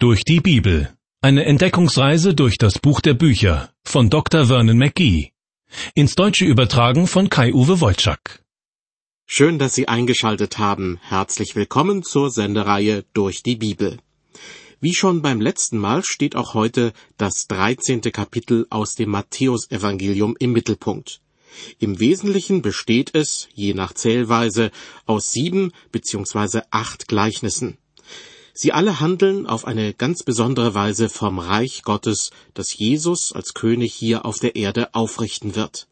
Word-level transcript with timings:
Durch 0.00 0.22
die 0.22 0.38
Bibel. 0.38 0.96
Eine 1.22 1.44
Entdeckungsreise 1.44 2.32
durch 2.32 2.56
das 2.56 2.78
Buch 2.78 3.00
der 3.00 3.14
Bücher 3.14 3.72
von 3.82 4.10
Dr. 4.10 4.46
Vernon 4.46 4.78
McGee. 4.78 5.32
Ins 5.92 6.14
Deutsche 6.14 6.44
übertragen 6.44 7.08
von 7.08 7.28
Kai-Uwe 7.28 7.80
Wolczak. 7.80 8.44
Schön, 9.26 9.58
dass 9.58 9.74
Sie 9.74 9.88
eingeschaltet 9.88 10.58
haben. 10.58 11.00
Herzlich 11.02 11.56
willkommen 11.56 12.04
zur 12.04 12.30
Sendereihe 12.30 13.06
Durch 13.12 13.42
die 13.42 13.56
Bibel. 13.56 13.98
Wie 14.80 14.94
schon 14.94 15.20
beim 15.20 15.40
letzten 15.40 15.78
Mal 15.78 16.04
steht 16.04 16.36
auch 16.36 16.54
heute 16.54 16.92
das 17.16 17.48
13. 17.48 18.00
Kapitel 18.12 18.68
aus 18.70 18.94
dem 18.94 19.10
Matthäusevangelium 19.10 20.36
im 20.38 20.52
Mittelpunkt. 20.52 21.22
Im 21.80 21.98
Wesentlichen 21.98 22.62
besteht 22.62 23.16
es, 23.16 23.48
je 23.52 23.74
nach 23.74 23.94
Zählweise, 23.94 24.70
aus 25.06 25.32
sieben 25.32 25.72
bzw. 25.90 26.60
acht 26.70 27.08
Gleichnissen. 27.08 27.78
Sie 28.60 28.72
alle 28.72 28.98
handeln 28.98 29.46
auf 29.46 29.68
eine 29.68 29.94
ganz 29.94 30.24
besondere 30.24 30.74
Weise 30.74 31.08
vom 31.08 31.38
Reich 31.38 31.84
Gottes, 31.84 32.32
das 32.54 32.76
Jesus 32.76 33.32
als 33.32 33.54
König 33.54 33.94
hier 33.94 34.24
auf 34.26 34.40
der 34.40 34.56
Erde 34.56 34.96
aufrichten 34.96 35.54
wird. 35.54 35.86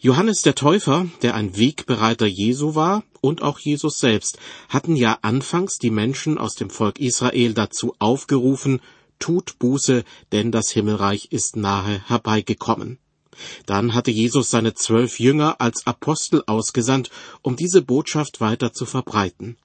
Johannes 0.00 0.42
der 0.42 0.56
Täufer, 0.56 1.06
der 1.22 1.36
ein 1.36 1.56
Wegbereiter 1.56 2.26
Jesu 2.26 2.74
war, 2.74 3.04
und 3.20 3.42
auch 3.42 3.60
Jesus 3.60 4.00
selbst, 4.00 4.40
hatten 4.68 4.96
ja 4.96 5.18
anfangs 5.22 5.78
die 5.78 5.92
Menschen 5.92 6.38
aus 6.38 6.56
dem 6.56 6.70
Volk 6.70 6.98
Israel 6.98 7.54
dazu 7.54 7.94
aufgerufen, 8.00 8.80
tut 9.20 9.60
Buße, 9.60 10.02
denn 10.32 10.50
das 10.50 10.70
Himmelreich 10.70 11.28
ist 11.30 11.54
nahe 11.54 12.02
herbeigekommen. 12.08 12.98
Dann 13.66 13.94
hatte 13.94 14.10
Jesus 14.10 14.50
seine 14.50 14.74
zwölf 14.74 15.20
Jünger 15.20 15.60
als 15.60 15.86
Apostel 15.86 16.42
ausgesandt, 16.48 17.10
um 17.42 17.54
diese 17.54 17.80
Botschaft 17.80 18.40
weiter 18.40 18.72
zu 18.72 18.86
verbreiten. 18.86 19.56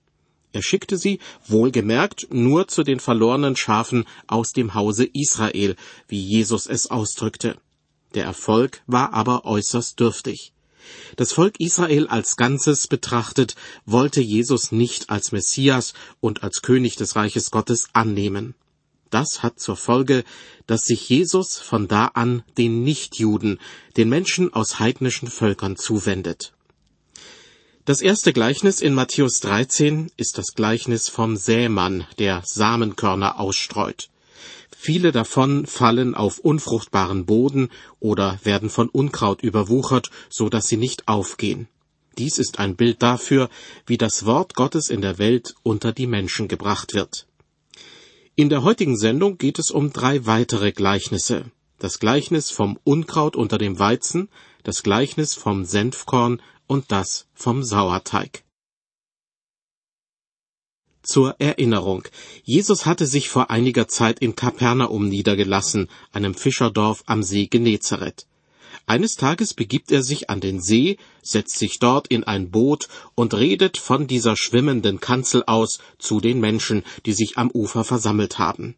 Er 0.51 0.63
schickte 0.63 0.97
sie, 0.97 1.19
wohlgemerkt, 1.47 2.27
nur 2.31 2.67
zu 2.67 2.83
den 2.83 2.99
verlorenen 2.99 3.55
Schafen 3.55 4.05
aus 4.27 4.51
dem 4.51 4.73
Hause 4.73 5.05
Israel, 5.05 5.75
wie 6.07 6.21
Jesus 6.21 6.65
es 6.65 6.89
ausdrückte. 6.89 7.57
Der 8.15 8.25
Erfolg 8.25 8.81
war 8.87 9.13
aber 9.13 9.45
äußerst 9.45 9.99
dürftig. 9.99 10.53
Das 11.17 11.33
Volk 11.33 11.59
Israel 11.59 12.07
als 12.07 12.35
Ganzes 12.35 12.87
betrachtet, 12.87 13.55
wollte 13.85 14.21
Jesus 14.21 14.71
nicht 14.71 15.11
als 15.11 15.31
Messias 15.31 15.93
und 16.19 16.41
als 16.41 16.63
König 16.63 16.95
des 16.95 17.15
Reiches 17.15 17.51
Gottes 17.51 17.89
annehmen. 17.93 18.55
Das 19.11 19.43
hat 19.43 19.59
zur 19.59 19.75
Folge, 19.75 20.23
dass 20.67 20.81
sich 20.81 21.09
Jesus 21.09 21.57
von 21.57 21.87
da 21.87 22.05
an 22.05 22.43
den 22.57 22.83
Nichtjuden, 22.83 23.59
den 23.97 24.09
Menschen 24.09 24.53
aus 24.53 24.79
heidnischen 24.79 25.27
Völkern 25.27 25.75
zuwendet. 25.75 26.53
Das 27.89 28.01
erste 28.01 28.33
Gleichnis 28.33 28.81
in 28.81 28.93
Matthäus 28.93 29.39
13 29.39 30.11
ist 30.15 30.37
das 30.37 30.53
Gleichnis 30.53 31.09
vom 31.09 31.35
Sämann, 31.35 32.05
der 32.19 32.43
Samenkörner 32.45 33.39
ausstreut. 33.39 34.11
Viele 34.77 35.11
davon 35.11 35.65
fallen 35.65 36.13
auf 36.13 36.37
unfruchtbaren 36.37 37.25
Boden 37.25 37.69
oder 37.99 38.37
werden 38.43 38.69
von 38.69 38.89
Unkraut 38.89 39.41
überwuchert, 39.41 40.11
so 40.29 40.49
dass 40.49 40.67
sie 40.67 40.77
nicht 40.77 41.07
aufgehen. 41.07 41.67
Dies 42.19 42.37
ist 42.37 42.59
ein 42.59 42.75
Bild 42.75 43.01
dafür, 43.01 43.49
wie 43.87 43.97
das 43.97 44.23
Wort 44.27 44.53
Gottes 44.53 44.91
in 44.91 45.01
der 45.01 45.17
Welt 45.17 45.55
unter 45.63 45.91
die 45.91 46.05
Menschen 46.05 46.47
gebracht 46.47 46.93
wird. 46.93 47.25
In 48.35 48.49
der 48.49 48.61
heutigen 48.61 48.99
Sendung 48.99 49.39
geht 49.39 49.57
es 49.57 49.71
um 49.71 49.91
drei 49.91 50.27
weitere 50.27 50.73
Gleichnisse. 50.73 51.45
Das 51.79 51.97
Gleichnis 51.97 52.51
vom 52.51 52.77
Unkraut 52.83 53.35
unter 53.35 53.57
dem 53.57 53.79
Weizen, 53.79 54.29
das 54.61 54.83
Gleichnis 54.83 55.33
vom 55.33 55.65
Senfkorn 55.65 56.39
und 56.69 56.91
das 56.91 57.25
vom 57.33 57.63
Sauerteig. 57.63 58.43
Zur 61.01 61.35
Erinnerung. 61.39 62.03
Jesus 62.43 62.85
hatte 62.85 63.07
sich 63.07 63.29
vor 63.29 63.49
einiger 63.49 63.87
Zeit 63.87 64.19
in 64.19 64.35
Kapernaum 64.35 65.09
niedergelassen, 65.09 65.89
einem 66.13 66.35
Fischerdorf 66.35 67.03
am 67.07 67.23
See 67.23 67.47
Genezareth. 67.47 68.27
Eines 68.85 69.15
Tages 69.15 69.55
begibt 69.55 69.91
er 69.91 70.03
sich 70.03 70.29
an 70.29 70.41
den 70.41 70.61
See, 70.61 70.97
setzt 71.23 71.57
sich 71.57 71.79
dort 71.79 72.07
in 72.07 72.23
ein 72.23 72.51
Boot 72.51 72.87
und 73.15 73.33
redet 73.33 73.77
von 73.77 74.05
dieser 74.05 74.35
schwimmenden 74.37 74.99
Kanzel 74.99 75.43
aus 75.47 75.79
zu 75.97 76.19
den 76.19 76.39
Menschen, 76.39 76.83
die 77.05 77.13
sich 77.13 77.37
am 77.37 77.49
Ufer 77.49 77.83
versammelt 77.83 78.37
haben. 78.37 78.75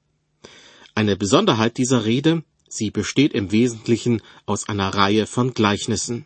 Eine 0.96 1.18
Besonderheit 1.18 1.78
dieser 1.78 2.06
Rede, 2.06 2.44
sie 2.70 2.92
besteht 2.92 3.34
im 3.34 3.52
Wesentlichen 3.52 4.22
aus 4.46 4.70
einer 4.70 4.94
Reihe 4.94 5.28
von 5.28 5.54
Gleichnissen. 5.54 6.26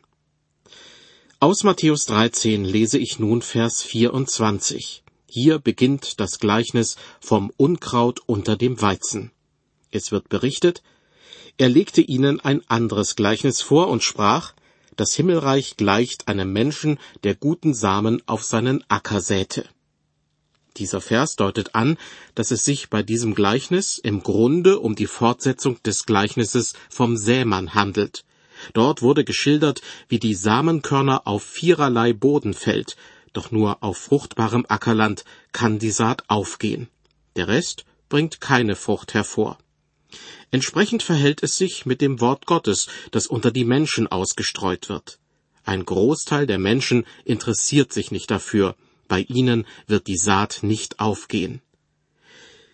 Aus 1.45 1.63
Matthäus 1.63 2.07
13 2.07 2.66
lese 2.66 2.97
ich 2.97 3.19
nun 3.19 3.44
Vers 3.44 3.83
24. 3.83 5.03
Hier 5.29 5.59
beginnt 5.59 6.19
das 6.19 6.39
Gleichnis 6.39 6.95
vom 7.19 7.51
Unkraut 7.56 8.19
unter 8.25 8.56
dem 8.56 8.81
Weizen. 8.81 9.29
Es 9.91 10.11
wird 10.11 10.28
berichtet, 10.28 10.81
er 11.59 11.69
legte 11.69 12.01
ihnen 12.01 12.39
ein 12.39 12.67
anderes 12.67 13.16
Gleichnis 13.16 13.61
vor 13.61 13.89
und 13.89 14.01
sprach, 14.01 14.53
das 14.95 15.13
Himmelreich 15.13 15.78
gleicht 15.78 16.28
einem 16.28 16.51
Menschen, 16.51 16.97
der 17.23 17.35
guten 17.35 17.75
Samen 17.75 18.23
auf 18.25 18.44
seinen 18.44 18.84
Acker 18.88 19.22
säte. 19.22 19.69
Dieser 20.78 21.00
Vers 21.00 21.35
deutet 21.35 21.75
an, 21.75 22.00
dass 22.34 22.50
es 22.50 22.66
sich 22.66 22.89
bei 22.89 23.03
diesem 23.03 23.35
Gleichnis 23.35 24.00
im 24.00 24.23
Grunde 24.23 24.79
um 24.79 24.95
die 24.95 25.05
Fortsetzung 25.05 25.78
des 25.84 26.07
Gleichnisses 26.07 26.73
vom 26.89 27.16
Sämann 27.16 27.75
handelt. 27.75 28.25
Dort 28.73 29.01
wurde 29.01 29.23
geschildert, 29.23 29.81
wie 30.07 30.19
die 30.19 30.35
Samenkörner 30.35 31.27
auf 31.27 31.43
viererlei 31.43 32.13
Boden 32.13 32.53
fällt, 32.53 32.95
doch 33.33 33.51
nur 33.51 33.83
auf 33.83 33.97
fruchtbarem 33.97 34.65
Ackerland 34.67 35.25
kann 35.51 35.79
die 35.79 35.91
Saat 35.91 36.23
aufgehen. 36.29 36.87
Der 37.35 37.47
Rest 37.47 37.85
bringt 38.09 38.39
keine 38.39 38.75
Frucht 38.75 39.13
hervor. 39.13 39.57
Entsprechend 40.51 41.03
verhält 41.03 41.43
es 41.43 41.57
sich 41.57 41.85
mit 41.85 42.01
dem 42.01 42.21
Wort 42.21 42.45
Gottes, 42.45 42.87
das 43.11 43.27
unter 43.27 43.51
die 43.51 43.65
Menschen 43.65 44.07
ausgestreut 44.07 44.87
wird. 44.89 45.19
Ein 45.65 45.83
Großteil 45.83 46.47
der 46.47 46.59
Menschen 46.59 47.05
interessiert 47.25 47.91
sich 47.91 48.11
nicht 48.11 48.31
dafür, 48.31 48.75
bei 49.07 49.21
ihnen 49.21 49.65
wird 49.87 50.07
die 50.07 50.17
Saat 50.17 50.59
nicht 50.61 50.99
aufgehen. 50.99 51.61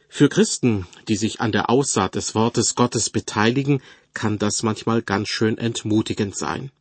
Für 0.09 0.27
Christen, 0.27 0.85
die 1.07 1.15
sich 1.15 1.39
an 1.39 1.53
der 1.53 1.69
Aussaat 1.69 2.15
des 2.15 2.35
Wortes 2.35 2.75
Gottes 2.75 3.09
beteiligen, 3.09 3.81
kann 4.13 4.37
das 4.37 4.63
manchmal 4.63 5.01
ganz 5.01 5.29
schön 5.29 5.57
entmutigend 5.57 6.35
sein. 6.35 6.71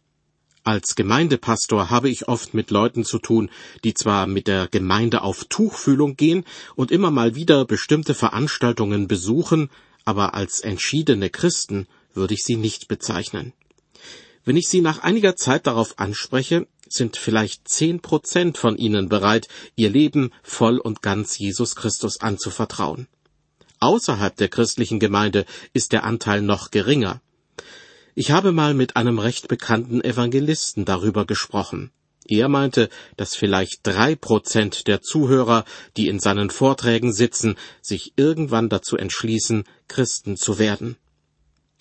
Als 0.63 0.95
Gemeindepastor 0.95 1.89
habe 1.89 2.11
ich 2.11 2.29
oft 2.29 2.53
mit 2.53 2.71
Leuten 2.71 3.05
zu 3.05 3.19
tun, 3.19 3.51
die 3.83 3.95
zwar 3.95 4.27
mit 4.27 4.47
der 4.47 4.69
Gemeinde 4.69 5.23
auf 5.23 5.47
Tuchfühlung 5.47 6.17
gehen 6.17 6.45
und 6.77 6.91
immer 6.91 7.11
mal 7.11 7.35
wieder 7.35 7.65
bestimmte 7.65 8.13
Veranstaltungen 8.13 9.09
besuchen, 9.09 9.71
aber 10.05 10.35
als 10.35 10.61
entschiedene 10.61 11.31
Christen 11.31 11.87
würde 12.13 12.35
ich 12.35 12.45
sie 12.45 12.57
nicht 12.57 12.89
bezeichnen. 12.89 13.55
Wenn 14.45 14.57
ich 14.57 14.69
sie 14.69 14.81
nach 14.81 14.99
einiger 14.99 15.37
Zeit 15.37 15.67
darauf 15.67 15.99
anspreche, 15.99 16.67
sind 16.89 17.17
vielleicht 17.17 17.69
zehn 17.69 18.01
Prozent 18.01 18.59
von 18.59 18.77
ihnen 18.77 19.09
bereit, 19.09 19.49
ihr 19.77 19.91
Leben 19.91 20.33
voll 20.43 20.79
und 20.79 21.03
ganz 21.03 21.39
Jesus 21.39 21.77
Christus 21.77 22.21
anzuvertrauen. 22.21 23.07
Außerhalb 23.81 24.37
der 24.37 24.49
christlichen 24.49 25.01
Gemeinde 25.01 25.47
ist 25.73 25.93
der 25.93 26.05
Anteil 26.05 26.43
noch 26.43 26.71
geringer. 26.71 27.23
Ich 28.15 28.31
habe 28.31 28.53
mal 28.53 28.75
mit 28.75 28.97
einem 28.97 29.19
recht 29.19 29.49
bekannten 29.49 30.05
Evangelisten 30.05 30.85
darüber 30.85 31.25
gesprochen. 31.25 31.91
Er 32.27 32.49
meinte, 32.49 32.91
dass 33.17 33.35
vielleicht 33.35 33.81
drei 33.83 34.15
Prozent 34.15 34.87
der 34.87 35.01
Zuhörer, 35.01 35.65
die 35.97 36.09
in 36.09 36.21
seinen 36.21 36.51
Vorträgen 36.51 37.13
sitzen, 37.13 37.57
sich 37.81 38.13
irgendwann 38.17 38.69
dazu 38.69 38.97
entschließen, 38.97 39.65
Christen 39.89 40.37
zu 40.37 40.59
werden. 40.59 40.97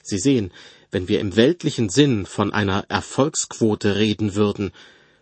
Sie 0.01 0.17
sehen, 0.17 0.51
wenn 0.91 1.07
wir 1.07 1.19
im 1.19 1.35
weltlichen 1.35 1.89
Sinn 1.89 2.25
von 2.25 2.53
einer 2.53 2.85
Erfolgsquote 2.87 3.97
reden 3.97 4.35
würden, 4.35 4.71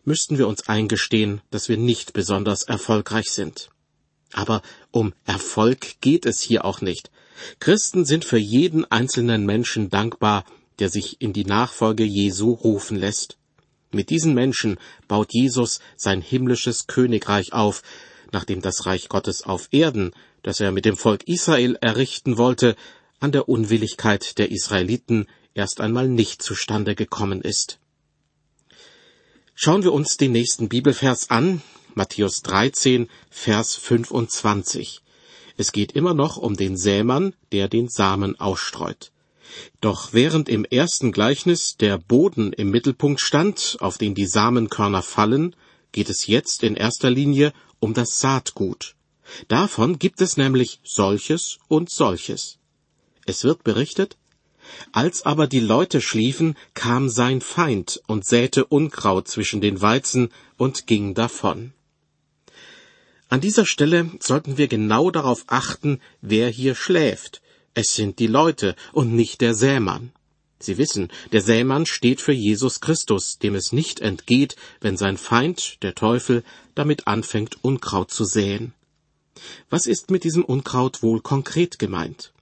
müssten 0.05 0.37
wir 0.37 0.47
uns 0.47 0.69
eingestehen, 0.69 1.41
dass 1.49 1.67
wir 1.67 1.77
nicht 1.77 2.13
besonders 2.13 2.63
erfolgreich 2.63 3.31
sind. 3.31 3.69
Aber 4.33 4.61
um 4.91 5.13
Erfolg 5.25 6.01
geht 6.01 6.25
es 6.25 6.41
hier 6.41 6.65
auch 6.65 6.81
nicht. 6.81 7.11
Christen 7.59 8.05
sind 8.05 8.25
für 8.25 8.37
jeden 8.37 8.85
einzelnen 8.85 9.45
Menschen 9.45 9.89
dankbar, 9.89 10.45
der 10.79 10.89
sich 10.89 11.21
in 11.21 11.33
die 11.33 11.45
Nachfolge 11.45 12.03
Jesu 12.03 12.51
rufen 12.51 12.97
lässt. 12.97 13.37
Mit 13.91 14.09
diesen 14.09 14.33
Menschen 14.33 14.77
baut 15.07 15.33
Jesus 15.33 15.79
sein 15.95 16.21
himmlisches 16.21 16.87
Königreich 16.87 17.53
auf, 17.53 17.83
nachdem 18.31 18.61
das 18.61 18.85
Reich 18.85 19.07
Gottes 19.09 19.43
auf 19.43 19.69
Erden, 19.71 20.11
das 20.43 20.59
er 20.59 20.71
mit 20.71 20.85
dem 20.85 20.97
Volk 20.97 21.23
Israel 21.27 21.77
errichten 21.81 22.37
wollte, 22.37 22.75
an 23.19 23.31
der 23.31 23.49
Unwilligkeit 23.49 24.37
der 24.37 24.51
Israeliten 24.51 25.27
erst 25.53 25.81
einmal 25.81 26.07
nicht 26.07 26.41
zustande 26.41 26.95
gekommen 26.95 27.41
ist. 27.41 27.79
Schauen 29.55 29.83
wir 29.83 29.93
uns 29.93 30.17
den 30.17 30.33
nächsten 30.33 30.69
Bibelvers 30.69 31.31
an, 31.31 31.61
Matthäus 31.97 32.43
13, 32.43 33.09
Vers 33.31 33.75
25. 33.75 35.01
Es 35.57 35.71
geht 35.71 35.93
immer 35.93 36.13
noch 36.13 36.37
um 36.37 36.55
den 36.55 36.77
Sämann, 36.77 37.33
der 37.51 37.67
den 37.67 37.89
Samen 37.89 38.39
ausstreut. 38.39 39.11
Doch 39.81 40.13
während 40.13 40.47
im 40.47 40.63
ersten 40.63 41.11
Gleichnis 41.11 41.75
der 41.75 41.97
Boden 41.97 42.53
im 42.53 42.69
Mittelpunkt 42.69 43.19
stand, 43.19 43.77
auf 43.79 43.97
den 43.97 44.13
die 44.13 44.27
Samenkörner 44.27 45.01
fallen, 45.01 45.55
geht 45.91 46.11
es 46.11 46.27
jetzt 46.27 46.61
in 46.61 46.75
erster 46.75 47.09
Linie 47.09 47.51
um 47.79 47.95
das 47.95 48.19
Saatgut. 48.19 48.93
Davon 49.47 49.97
gibt 49.97 50.21
es 50.21 50.37
nämlich 50.37 50.79
solches 50.83 51.57
und 51.67 51.89
solches. 51.89 52.59
Es 53.25 53.43
wird 53.43 53.63
berichtet, 53.63 54.17
als 54.91 55.25
aber 55.25 55.47
die 55.47 55.61
Leute 55.61 55.99
schliefen, 56.01 56.55
kam 56.75 57.09
sein 57.09 57.41
Feind 57.41 58.03
und 58.05 58.23
säte 58.23 58.65
Unkraut 58.65 59.27
zwischen 59.27 59.61
den 59.61 59.81
Weizen 59.81 60.29
und 60.57 60.85
ging 60.85 61.15
davon. 61.15 61.73
An 63.29 63.41
dieser 63.41 63.65
Stelle 63.65 64.09
sollten 64.19 64.57
wir 64.57 64.67
genau 64.67 65.11
darauf 65.11 65.43
achten, 65.47 65.99
wer 66.21 66.49
hier 66.49 66.75
schläft. 66.75 67.41
Es 67.73 67.93
sind 67.93 68.19
die 68.19 68.27
Leute 68.27 68.75
und 68.93 69.13
nicht 69.13 69.41
der 69.41 69.53
Sämann. 69.53 70.11
Sie 70.59 70.77
wissen, 70.77 71.09
der 71.33 71.41
Sämann 71.41 71.85
steht 71.85 72.21
für 72.21 72.31
Jesus 72.31 72.79
Christus, 72.79 73.37
dem 73.37 73.53
es 73.53 73.73
nicht 73.73 73.99
entgeht, 73.99 74.55
wenn 74.81 74.97
sein 74.97 75.17
Feind, 75.17 75.83
der 75.83 75.93
Teufel, 75.93 76.43
damit 76.73 77.05
anfängt, 77.05 77.63
Unkraut 77.63 78.11
zu 78.11 78.23
säen. 78.23 78.73
Was 79.69 79.85
ist 79.85 80.09
mit 80.09 80.23
diesem 80.23 80.43
Unkraut 80.43 81.03
wohl 81.03 81.21
konkret 81.21 81.77
gemeint? 81.77 82.33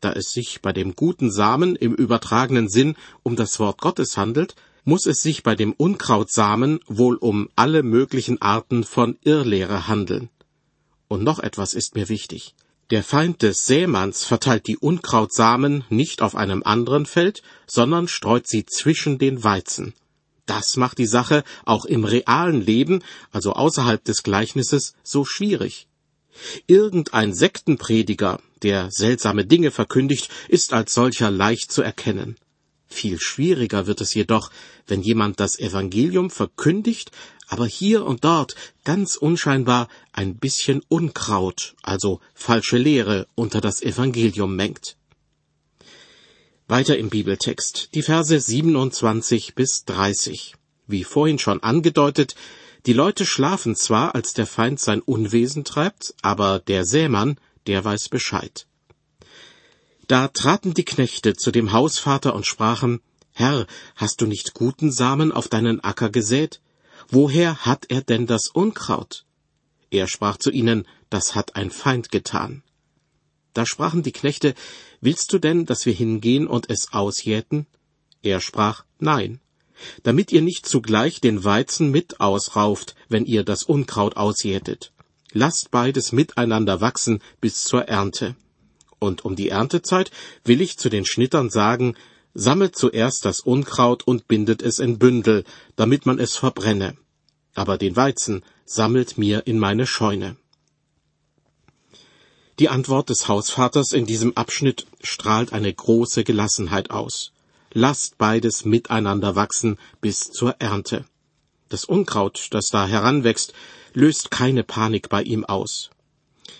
Da 0.00 0.12
es 0.12 0.32
sich 0.32 0.60
bei 0.60 0.72
dem 0.72 0.94
guten 0.94 1.32
Samen 1.32 1.74
im 1.74 1.94
übertragenen 1.94 2.68
Sinn 2.68 2.96
um 3.22 3.34
das 3.34 3.58
Wort 3.58 3.80
Gottes 3.80 4.16
handelt, 4.16 4.54
muss 4.84 5.06
es 5.06 5.22
sich 5.22 5.42
bei 5.42 5.54
dem 5.54 5.72
Unkrautsamen 5.72 6.78
wohl 6.86 7.16
um 7.16 7.48
alle 7.56 7.82
möglichen 7.82 8.40
Arten 8.40 8.84
von 8.84 9.16
Irrlehre 9.24 9.88
handeln. 9.88 10.28
Und 11.14 11.22
noch 11.22 11.38
etwas 11.38 11.74
ist 11.74 11.94
mir 11.94 12.08
wichtig. 12.08 12.56
Der 12.90 13.04
Feind 13.04 13.42
des 13.42 13.66
Sämanns 13.66 14.24
verteilt 14.24 14.66
die 14.66 14.76
Unkrautsamen 14.76 15.84
nicht 15.88 16.22
auf 16.22 16.34
einem 16.34 16.64
anderen 16.64 17.06
Feld, 17.06 17.40
sondern 17.68 18.08
streut 18.08 18.48
sie 18.48 18.66
zwischen 18.66 19.18
den 19.18 19.44
Weizen. 19.44 19.94
Das 20.44 20.76
macht 20.76 20.98
die 20.98 21.06
Sache 21.06 21.44
auch 21.64 21.84
im 21.84 22.02
realen 22.02 22.60
Leben, 22.60 23.04
also 23.30 23.52
außerhalb 23.52 24.02
des 24.02 24.24
Gleichnisses, 24.24 24.94
so 25.04 25.24
schwierig. 25.24 25.86
Irgendein 26.66 27.32
Sektenprediger, 27.32 28.40
der 28.64 28.90
seltsame 28.90 29.46
Dinge 29.46 29.70
verkündigt, 29.70 30.32
ist 30.48 30.72
als 30.72 30.94
solcher 30.94 31.30
leicht 31.30 31.70
zu 31.70 31.82
erkennen. 31.82 32.34
Viel 32.94 33.18
schwieriger 33.20 33.88
wird 33.88 34.00
es 34.00 34.14
jedoch, 34.14 34.52
wenn 34.86 35.02
jemand 35.02 35.40
das 35.40 35.58
Evangelium 35.58 36.30
verkündigt, 36.30 37.10
aber 37.48 37.66
hier 37.66 38.06
und 38.06 38.22
dort 38.22 38.54
ganz 38.84 39.16
unscheinbar 39.16 39.88
ein 40.12 40.36
bisschen 40.36 40.80
Unkraut, 40.88 41.74
also 41.82 42.20
falsche 42.34 42.78
Lehre, 42.78 43.26
unter 43.34 43.60
das 43.60 43.82
Evangelium 43.82 44.54
mengt. 44.54 44.96
Weiter 46.68 46.96
im 46.96 47.10
Bibeltext, 47.10 47.88
die 47.94 48.02
Verse 48.02 48.38
27 48.38 49.56
bis 49.56 49.84
30. 49.86 50.54
Wie 50.86 51.02
vorhin 51.02 51.40
schon 51.40 51.64
angedeutet, 51.64 52.36
die 52.86 52.92
Leute 52.92 53.26
schlafen 53.26 53.74
zwar, 53.74 54.14
als 54.14 54.34
der 54.34 54.46
Feind 54.46 54.78
sein 54.78 55.00
Unwesen 55.00 55.64
treibt, 55.64 56.14
aber 56.22 56.60
der 56.60 56.84
Sämann, 56.84 57.38
der 57.66 57.84
weiß 57.84 58.08
Bescheid. 58.08 58.68
Da 60.06 60.28
traten 60.28 60.74
die 60.74 60.84
Knechte 60.84 61.34
zu 61.34 61.50
dem 61.50 61.72
Hausvater 61.72 62.34
und 62.34 62.46
sprachen, 62.46 63.00
Herr, 63.32 63.66
hast 63.96 64.20
du 64.20 64.26
nicht 64.26 64.54
guten 64.54 64.92
Samen 64.92 65.32
auf 65.32 65.48
deinen 65.48 65.82
Acker 65.82 66.10
gesät? 66.10 66.60
Woher 67.08 67.64
hat 67.64 67.86
er 67.88 68.02
denn 68.02 68.26
das 68.26 68.48
Unkraut? 68.48 69.24
Er 69.90 70.06
sprach 70.06 70.36
zu 70.36 70.50
ihnen, 70.50 70.86
das 71.08 71.34
hat 71.34 71.56
ein 71.56 71.70
Feind 71.70 72.10
getan. 72.10 72.62
Da 73.54 73.66
sprachen 73.66 74.02
die 74.02 74.12
Knechte, 74.12 74.54
Willst 75.00 75.32
du 75.32 75.38
denn, 75.38 75.64
dass 75.66 75.86
wir 75.86 75.92
hingehen 75.92 76.46
und 76.46 76.70
es 76.70 76.92
ausjäten? 76.92 77.66
Er 78.22 78.40
sprach, 78.40 78.84
Nein, 78.98 79.40
damit 80.02 80.32
ihr 80.32 80.42
nicht 80.42 80.66
zugleich 80.66 81.20
den 81.20 81.44
Weizen 81.44 81.90
mit 81.90 82.20
ausrauft, 82.20 82.94
wenn 83.08 83.24
ihr 83.24 83.44
das 83.44 83.62
Unkraut 83.62 84.16
ausjätet. 84.16 84.92
Lasst 85.32 85.70
beides 85.70 86.12
miteinander 86.12 86.80
wachsen 86.80 87.20
bis 87.40 87.64
zur 87.64 87.88
Ernte. 87.88 88.36
Und 89.04 89.24
um 89.24 89.36
die 89.36 89.50
Erntezeit 89.50 90.10
will 90.44 90.62
ich 90.62 90.78
zu 90.78 90.88
den 90.88 91.04
Schnittern 91.04 91.50
sagen, 91.50 91.94
sammelt 92.32 92.74
zuerst 92.74 93.26
das 93.26 93.40
Unkraut 93.40 94.02
und 94.06 94.28
bindet 94.28 94.62
es 94.62 94.78
in 94.78 94.98
Bündel, 94.98 95.44
damit 95.76 96.06
man 96.06 96.18
es 96.18 96.36
verbrenne. 96.36 96.96
Aber 97.54 97.76
den 97.76 97.96
Weizen 97.96 98.42
sammelt 98.64 99.18
mir 99.18 99.46
in 99.46 99.58
meine 99.58 99.86
Scheune. 99.86 100.36
Die 102.58 102.70
Antwort 102.70 103.10
des 103.10 103.28
Hausvaters 103.28 103.92
in 103.92 104.06
diesem 104.06 104.36
Abschnitt 104.38 104.86
strahlt 105.02 105.52
eine 105.52 105.72
große 105.72 106.24
Gelassenheit 106.24 106.90
aus. 106.90 107.32
Lasst 107.72 108.16
beides 108.16 108.64
miteinander 108.64 109.36
wachsen 109.36 109.78
bis 110.00 110.30
zur 110.30 110.52
Ernte. 110.60 111.04
Das 111.68 111.84
Unkraut, 111.84 112.48
das 112.52 112.68
da 112.70 112.86
heranwächst, 112.86 113.52
löst 113.92 114.30
keine 114.30 114.64
Panik 114.64 115.08
bei 115.10 115.22
ihm 115.22 115.44
aus. 115.44 115.90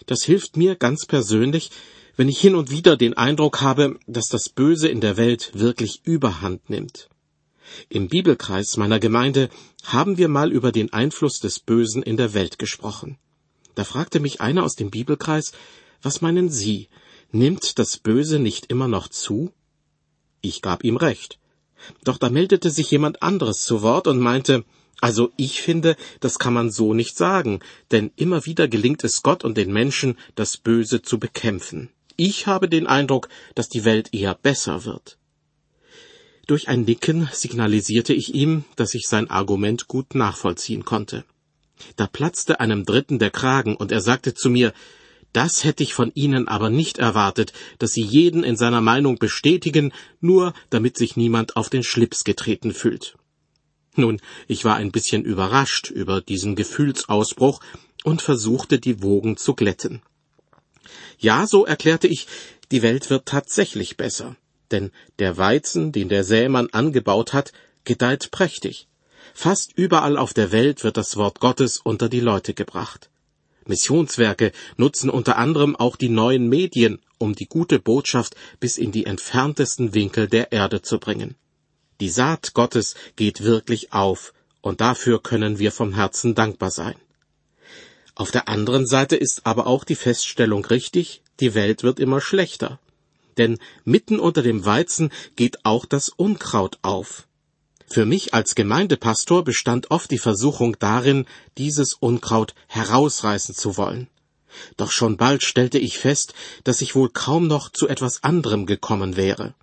Das 0.06 0.24
hilft 0.24 0.56
mir 0.56 0.76
ganz 0.76 1.06
persönlich, 1.06 1.70
wenn 2.16 2.28
ich 2.28 2.40
hin 2.40 2.54
und 2.54 2.70
wieder 2.70 2.96
den 2.96 3.14
Eindruck 3.14 3.60
habe, 3.60 3.98
dass 4.06 4.28
das 4.28 4.48
Böse 4.48 4.88
in 4.88 5.00
der 5.00 5.16
Welt 5.16 5.50
wirklich 5.54 6.00
überhand 6.04 6.70
nimmt. 6.70 7.08
Im 7.88 8.08
Bibelkreis 8.08 8.76
meiner 8.76 9.00
Gemeinde 9.00 9.48
haben 9.82 10.18
wir 10.18 10.28
mal 10.28 10.52
über 10.52 10.70
den 10.70 10.92
Einfluss 10.92 11.40
des 11.40 11.58
Bösen 11.58 12.02
in 12.02 12.16
der 12.16 12.34
Welt 12.34 12.58
gesprochen. 12.58 13.18
Da 13.74 13.84
fragte 13.84 14.20
mich 14.20 14.40
einer 14.40 14.62
aus 14.62 14.76
dem 14.76 14.90
Bibelkreis, 14.90 15.52
was 16.02 16.20
meinen 16.20 16.50
Sie, 16.50 16.88
nimmt 17.32 17.78
das 17.78 17.96
Böse 17.96 18.38
nicht 18.38 18.66
immer 18.66 18.86
noch 18.86 19.08
zu? 19.08 19.52
Ich 20.40 20.62
gab 20.62 20.84
ihm 20.84 20.96
recht. 20.96 21.38
Doch 22.04 22.18
da 22.18 22.30
meldete 22.30 22.70
sich 22.70 22.90
jemand 22.90 23.22
anderes 23.22 23.64
zu 23.64 23.82
Wort 23.82 24.06
und 24.06 24.20
meinte, 24.20 24.64
also 25.00 25.32
ich 25.36 25.60
finde, 25.60 25.96
das 26.20 26.38
kann 26.38 26.54
man 26.54 26.70
so 26.70 26.94
nicht 26.94 27.16
sagen, 27.16 27.60
denn 27.90 28.12
immer 28.16 28.46
wieder 28.46 28.68
gelingt 28.68 29.04
es 29.04 29.22
Gott 29.22 29.44
und 29.44 29.56
den 29.56 29.72
Menschen, 29.72 30.16
das 30.34 30.56
Böse 30.56 31.02
zu 31.02 31.18
bekämpfen. 31.18 31.90
Ich 32.16 32.46
habe 32.46 32.68
den 32.68 32.86
Eindruck, 32.86 33.28
dass 33.54 33.68
die 33.68 33.84
Welt 33.84 34.14
eher 34.14 34.34
besser 34.34 34.84
wird. 34.84 35.18
Durch 36.46 36.68
ein 36.68 36.82
Nicken 36.82 37.28
signalisierte 37.32 38.12
ich 38.12 38.34
ihm, 38.34 38.64
dass 38.76 38.94
ich 38.94 39.08
sein 39.08 39.30
Argument 39.30 39.88
gut 39.88 40.14
nachvollziehen 40.14 40.84
konnte. 40.84 41.24
Da 41.96 42.06
platzte 42.06 42.60
einem 42.60 42.84
Dritten 42.84 43.18
der 43.18 43.30
Kragen, 43.30 43.76
und 43.76 43.90
er 43.90 44.00
sagte 44.00 44.34
zu 44.34 44.48
mir, 44.48 44.72
das 45.32 45.64
hätte 45.64 45.82
ich 45.82 45.94
von 45.94 46.12
Ihnen 46.14 46.46
aber 46.46 46.70
nicht 46.70 46.98
erwartet, 46.98 47.52
dass 47.78 47.92
Sie 47.92 48.02
jeden 48.02 48.44
in 48.44 48.56
seiner 48.56 48.80
Meinung 48.80 49.18
bestätigen, 49.18 49.92
nur 50.20 50.54
damit 50.70 50.96
sich 50.96 51.16
niemand 51.16 51.56
auf 51.56 51.70
den 51.70 51.82
Schlips 51.82 52.22
getreten 52.22 52.72
fühlt. 52.72 53.16
Nun, 53.96 54.20
ich 54.46 54.64
war 54.64 54.76
ein 54.76 54.92
bisschen 54.92 55.24
überrascht 55.24 55.90
über 55.90 56.20
diesen 56.20 56.54
Gefühlsausbruch 56.54 57.60
und 58.04 58.22
versuchte 58.22 58.78
die 58.78 59.02
Wogen 59.02 59.36
zu 59.36 59.54
glätten. 59.54 60.02
Ja, 61.18 61.46
so 61.46 61.64
erklärte 61.64 62.08
ich, 62.08 62.26
die 62.70 62.82
Welt 62.82 63.10
wird 63.10 63.26
tatsächlich 63.26 63.96
besser, 63.96 64.36
denn 64.70 64.90
der 65.18 65.36
Weizen, 65.36 65.92
den 65.92 66.08
der 66.08 66.24
Sämann 66.24 66.68
angebaut 66.72 67.32
hat, 67.32 67.52
gedeiht 67.84 68.30
prächtig. 68.30 68.88
Fast 69.34 69.72
überall 69.76 70.16
auf 70.16 70.34
der 70.34 70.52
Welt 70.52 70.84
wird 70.84 70.96
das 70.96 71.16
Wort 71.16 71.40
Gottes 71.40 71.78
unter 71.78 72.08
die 72.08 72.20
Leute 72.20 72.54
gebracht. 72.54 73.10
Missionswerke 73.66 74.52
nutzen 74.76 75.10
unter 75.10 75.38
anderem 75.38 75.74
auch 75.76 75.96
die 75.96 76.08
neuen 76.08 76.48
Medien, 76.48 77.00
um 77.18 77.34
die 77.34 77.46
gute 77.46 77.78
Botschaft 77.78 78.36
bis 78.60 78.76
in 78.76 78.92
die 78.92 79.06
entferntesten 79.06 79.94
Winkel 79.94 80.28
der 80.28 80.52
Erde 80.52 80.82
zu 80.82 80.98
bringen. 80.98 81.36
Die 82.00 82.10
Saat 82.10 82.54
Gottes 82.54 82.94
geht 83.16 83.42
wirklich 83.42 83.92
auf, 83.92 84.34
und 84.60 84.80
dafür 84.80 85.22
können 85.22 85.58
wir 85.58 85.72
vom 85.72 85.94
Herzen 85.94 86.34
dankbar 86.34 86.70
sein. 86.70 86.96
Auf 88.14 88.30
der 88.30 88.48
anderen 88.48 88.86
Seite 88.86 89.16
ist 89.16 89.44
aber 89.44 89.66
auch 89.66 89.84
die 89.84 89.96
Feststellung 89.96 90.64
richtig, 90.64 91.22
die 91.40 91.54
Welt 91.54 91.82
wird 91.82 91.98
immer 91.98 92.20
schlechter. 92.20 92.78
Denn 93.38 93.58
mitten 93.84 94.20
unter 94.20 94.42
dem 94.42 94.64
Weizen 94.64 95.10
geht 95.34 95.64
auch 95.64 95.84
das 95.84 96.08
Unkraut 96.08 96.78
auf. 96.82 97.26
Für 97.88 98.06
mich 98.06 98.32
als 98.32 98.54
Gemeindepastor 98.54 99.44
bestand 99.44 99.90
oft 99.90 100.10
die 100.10 100.18
Versuchung 100.18 100.76
darin, 100.78 101.26
dieses 101.58 101.94
Unkraut 101.94 102.54
herausreißen 102.68 103.54
zu 103.54 103.76
wollen. 103.76 104.08
Doch 104.76 104.92
schon 104.92 105.16
bald 105.16 105.42
stellte 105.42 105.78
ich 105.78 105.98
fest, 105.98 106.34
dass 106.62 106.80
ich 106.80 106.94
wohl 106.94 107.10
kaum 107.10 107.48
noch 107.48 107.70
zu 107.70 107.88
etwas 107.88 108.22
anderem 108.22 108.66
gekommen 108.66 109.16
wäre. 109.16 109.54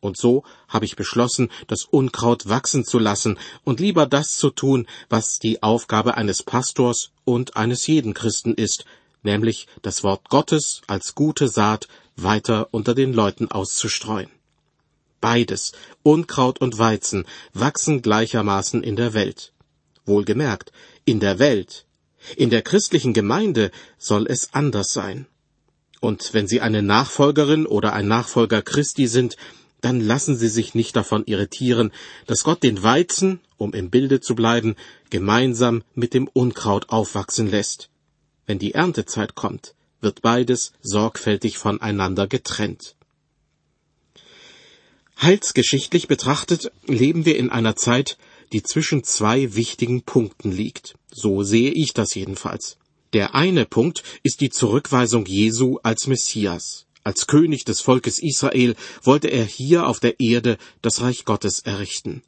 Und 0.00 0.16
so 0.16 0.44
habe 0.68 0.84
ich 0.84 0.96
beschlossen, 0.96 1.50
das 1.66 1.84
Unkraut 1.84 2.48
wachsen 2.48 2.84
zu 2.84 2.98
lassen 2.98 3.38
und 3.64 3.80
lieber 3.80 4.06
das 4.06 4.36
zu 4.36 4.50
tun, 4.50 4.86
was 5.08 5.38
die 5.38 5.62
Aufgabe 5.62 6.16
eines 6.16 6.42
Pastors 6.42 7.10
und 7.24 7.56
eines 7.56 7.86
jeden 7.86 8.14
Christen 8.14 8.54
ist, 8.54 8.84
nämlich 9.22 9.66
das 9.82 10.04
Wort 10.04 10.28
Gottes 10.28 10.82
als 10.86 11.14
gute 11.14 11.48
Saat 11.48 11.88
weiter 12.16 12.68
unter 12.70 12.94
den 12.94 13.12
Leuten 13.12 13.50
auszustreuen. 13.50 14.30
Beides, 15.20 15.72
Unkraut 16.04 16.60
und 16.60 16.78
Weizen, 16.78 17.26
wachsen 17.52 18.02
gleichermaßen 18.02 18.84
in 18.84 18.94
der 18.94 19.14
Welt. 19.14 19.52
Wohlgemerkt, 20.04 20.72
in 21.04 21.18
der 21.18 21.40
Welt. 21.40 21.86
In 22.36 22.50
der 22.50 22.62
christlichen 22.62 23.14
Gemeinde 23.14 23.70
soll 23.98 24.26
es 24.28 24.54
anders 24.54 24.92
sein. 24.92 25.26
Und 26.00 26.32
wenn 26.34 26.46
Sie 26.46 26.60
eine 26.60 26.82
Nachfolgerin 26.82 27.66
oder 27.66 27.92
ein 27.92 28.06
Nachfolger 28.06 28.62
Christi 28.62 29.08
sind, 29.08 29.36
dann 29.80 30.00
lassen 30.00 30.36
Sie 30.36 30.48
sich 30.48 30.74
nicht 30.74 30.96
davon 30.96 31.24
irritieren, 31.26 31.92
dass 32.26 32.44
Gott 32.44 32.62
den 32.62 32.82
Weizen, 32.82 33.40
um 33.56 33.74
im 33.74 33.90
Bilde 33.90 34.20
zu 34.20 34.34
bleiben, 34.34 34.76
gemeinsam 35.10 35.82
mit 35.94 36.14
dem 36.14 36.28
Unkraut 36.28 36.88
aufwachsen 36.90 37.48
lässt. 37.48 37.90
Wenn 38.46 38.58
die 38.58 38.74
Erntezeit 38.74 39.34
kommt, 39.34 39.74
wird 40.00 40.22
beides 40.22 40.72
sorgfältig 40.82 41.58
voneinander 41.58 42.26
getrennt. 42.26 42.94
Heilsgeschichtlich 45.20 46.06
betrachtet 46.06 46.70
leben 46.86 47.24
wir 47.24 47.36
in 47.36 47.50
einer 47.50 47.74
Zeit, 47.74 48.18
die 48.52 48.62
zwischen 48.62 49.02
zwei 49.04 49.54
wichtigen 49.54 50.02
Punkten 50.02 50.52
liegt. 50.52 50.94
So 51.10 51.42
sehe 51.42 51.70
ich 51.72 51.92
das 51.92 52.14
jedenfalls. 52.14 52.78
Der 53.12 53.34
eine 53.34 53.64
Punkt 53.64 54.02
ist 54.22 54.40
die 54.40 54.50
Zurückweisung 54.50 55.26
Jesu 55.26 55.78
als 55.82 56.06
Messias. 56.06 56.86
Als 57.08 57.26
König 57.26 57.64
des 57.64 57.80
Volkes 57.80 58.18
Israel 58.18 58.76
wollte 59.02 59.28
er 59.28 59.46
hier 59.46 59.86
auf 59.86 59.98
der 59.98 60.20
Erde 60.20 60.58
das 60.82 61.00
Reich 61.00 61.24
Gottes 61.24 61.60
errichten. 61.60 62.22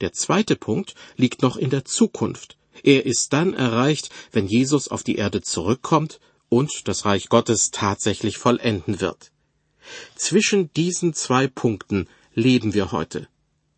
Der 0.00 0.12
zweite 0.12 0.56
Punkt 0.56 0.96
liegt 1.14 1.40
noch 1.40 1.56
in 1.56 1.70
der 1.70 1.84
Zukunft. 1.84 2.56
Er 2.82 3.06
ist 3.06 3.32
dann 3.32 3.54
erreicht, 3.54 4.10
wenn 4.32 4.48
Jesus 4.48 4.88
auf 4.88 5.04
die 5.04 5.14
Erde 5.14 5.40
zurückkommt 5.40 6.18
und 6.48 6.88
das 6.88 7.04
Reich 7.04 7.28
Gottes 7.28 7.70
tatsächlich 7.70 8.38
vollenden 8.38 9.00
wird. 9.00 9.30
Zwischen 10.16 10.72
diesen 10.72 11.14
zwei 11.14 11.46
Punkten 11.46 12.08
leben 12.34 12.74
wir 12.74 12.90
heute. 12.90 13.28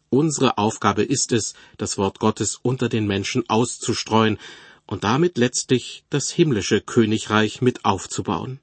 Unsere 0.09 0.57
Aufgabe 0.57 1.03
ist 1.03 1.33
es, 1.33 1.53
das 1.77 1.99
Wort 1.99 2.19
Gottes 2.19 2.59
unter 2.63 2.89
den 2.89 3.07
Menschen 3.07 3.47
auszustreuen 3.51 4.39
und 4.87 5.05
damit 5.05 5.37
letztlich 5.37 6.05
das 6.09 6.31
himmlische 6.31 6.81
Königreich 6.81 7.61
mit 7.61 7.85
aufzubauen. 7.85 8.59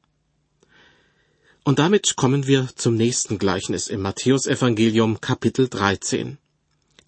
Und 1.68 1.80
damit 1.80 2.16
kommen 2.16 2.48
wir 2.48 2.70
zum 2.78 2.96
nächsten 2.96 3.40
Gleichnis 3.40 3.90
im 3.90 4.02
Matthäusevangelium 4.02 5.20
Kapitel 5.20 5.68
13. 5.68 6.38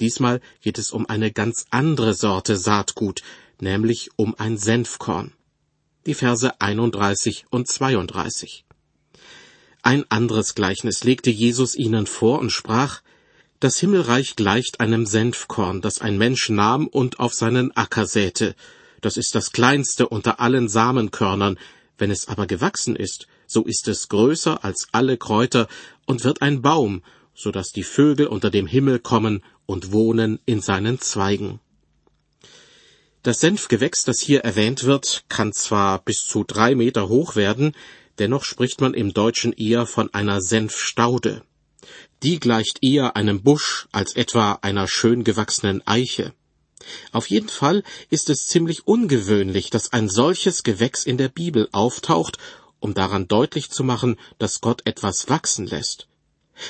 Diesmal 0.02 0.42
geht 0.62 0.78
es 0.78 0.92
um 0.92 1.08
eine 1.08 1.32
ganz 1.32 1.66
andere 1.70 2.14
Sorte 2.14 2.58
Saatgut, 2.58 3.22
nämlich 3.62 4.10
um 4.18 4.36
ein 4.38 4.58
Senfkorn. 4.58 5.32
Die 6.06 6.14
Verse 6.14 6.60
31 6.60 7.46
und 7.50 7.70
32. 7.70 8.66
Ein 9.82 10.04
anderes 10.10 10.56
Gleichnis 10.56 11.06
legte 11.06 11.30
Jesus 11.30 11.76
ihnen 11.76 12.06
vor 12.06 12.40
und 12.40 12.50
sprach, 12.50 13.02
das 13.62 13.78
Himmelreich 13.78 14.36
gleicht 14.36 14.82
einem 14.82 15.06
Senfkorn, 15.06 15.80
das 15.80 16.02
ein 16.02 16.18
Mensch 16.18 16.50
nahm 16.50 16.88
und 16.88 17.22
auf 17.22 17.34
seinen 17.34 17.72
Acker 17.78 18.06
säte. 18.06 18.56
Das 19.00 19.16
ist 19.16 19.36
das 19.36 19.54
kleinste 19.54 20.10
unter 20.10 20.42
allen 20.42 20.68
Samenkörnern. 20.68 21.58
Wenn 21.98 22.12
es 22.12 22.28
aber 22.28 22.46
gewachsen 22.46 22.98
ist, 22.98 23.28
so 23.50 23.64
ist 23.64 23.88
es 23.88 24.08
größer 24.10 24.64
als 24.64 24.88
alle 24.92 25.18
Kräuter 25.18 25.68
und 26.06 26.24
wird 26.24 26.44
ein 26.44 26.62
Baum, 26.62 27.02
so 27.34 27.52
dass 27.52 27.72
die 27.72 27.84
Vögel 27.84 28.28
unter 28.28 28.52
dem 28.52 28.68
Himmel 28.68 29.00
kommen 29.00 29.44
und 29.66 29.92
wohnen 29.92 30.40
in 30.46 30.62
seinen 30.62 31.00
Zweigen. 31.00 31.60
Das 33.24 33.40
Senfgewächs, 33.40 34.06
das 34.06 34.20
hier 34.20 34.42
erwähnt 34.42 34.84
wird, 34.84 35.26
kann 35.30 35.52
zwar 35.52 36.00
bis 36.00 36.26
zu 36.26 36.44
drei 36.44 36.76
Meter 36.76 37.10
hoch 37.10 37.36
werden, 37.36 37.76
dennoch 38.20 38.44
spricht 38.44 38.82
man 38.82 38.94
im 38.94 39.14
Deutschen 39.14 39.52
eher 39.52 39.88
von 39.88 40.14
einer 40.14 40.42
Senfstaude. 40.42 41.42
Die 42.22 42.40
gleicht 42.40 42.84
eher 42.84 43.16
einem 43.16 43.42
Busch 43.42 43.88
als 43.92 44.16
etwa 44.16 44.60
einer 44.62 44.88
schön 44.88 45.24
gewachsenen 45.24 45.86
Eiche. 45.88 46.34
Auf 47.12 47.30
jeden 47.30 47.50
Fall 47.50 47.84
ist 48.10 48.30
es 48.30 48.48
ziemlich 48.48 48.88
ungewöhnlich, 48.88 49.70
dass 49.70 49.92
ein 49.92 50.08
solches 50.08 50.64
Gewächs 50.64 51.06
in 51.06 51.18
der 51.18 51.30
Bibel 51.30 51.68
auftaucht, 51.72 52.38
um 52.80 52.94
daran 52.94 53.28
deutlich 53.28 53.70
zu 53.70 53.84
machen, 53.84 54.18
dass 54.38 54.62
Gott 54.62 54.82
etwas 54.86 55.30
wachsen 55.30 55.66
lässt. 55.68 56.08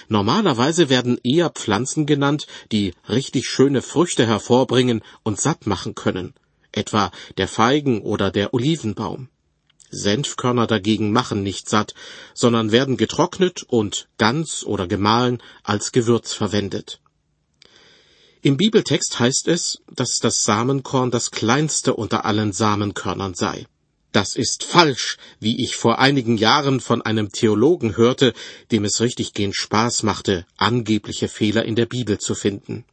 Normalerweise 0.07 0.89
werden 0.89 1.19
eher 1.23 1.49
Pflanzen 1.49 2.05
genannt, 2.05 2.47
die 2.71 2.93
richtig 3.07 3.47
schöne 3.47 3.81
Früchte 3.81 4.27
hervorbringen 4.27 5.01
und 5.23 5.39
satt 5.39 5.65
machen 5.65 5.95
können, 5.95 6.33
etwa 6.71 7.11
der 7.37 7.47
Feigen 7.47 8.01
oder 8.01 8.31
der 8.31 8.53
Olivenbaum. 8.53 9.29
Senfkörner 9.91 10.67
dagegen 10.67 11.11
machen 11.11 11.41
nicht 11.41 11.67
satt, 11.67 11.95
sondern 12.35 12.71
werden 12.71 12.97
getrocknet 12.97 13.63
und 13.63 14.07
ganz 14.17 14.63
oder 14.63 14.87
gemahlen 14.87 15.41
als 15.63 15.91
Gewürz 15.91 16.33
verwendet. 16.33 17.01
Im 18.41 18.55
Bibeltext 18.55 19.19
heißt 19.19 19.47
es, 19.47 19.81
dass 19.91 20.19
das 20.19 20.43
Samenkorn 20.43 21.11
das 21.11 21.31
kleinste 21.31 21.95
unter 21.95 22.23
allen 22.25 22.53
Samenkörnern 22.53 23.33
sei. 23.33 23.65
Das 24.11 24.35
ist 24.35 24.63
falsch, 24.63 25.17
wie 25.39 25.63
ich 25.63 25.75
vor 25.75 25.99
einigen 25.99 26.37
Jahren 26.37 26.79
von 26.79 27.03
einem 27.03 27.31
Theologen 27.31 27.95
hörte, 27.95 28.33
dem 28.71 28.83
es 28.83 29.01
richtiggehend 29.01 29.55
Spaß 29.55 30.01
machte, 30.01 30.47
angebliche 30.57 31.27
Fehler 31.27 31.63
in 31.65 31.75
der 31.75 31.85
Bibel 31.85 32.17
zu 32.17 32.33
finden. 32.33 32.85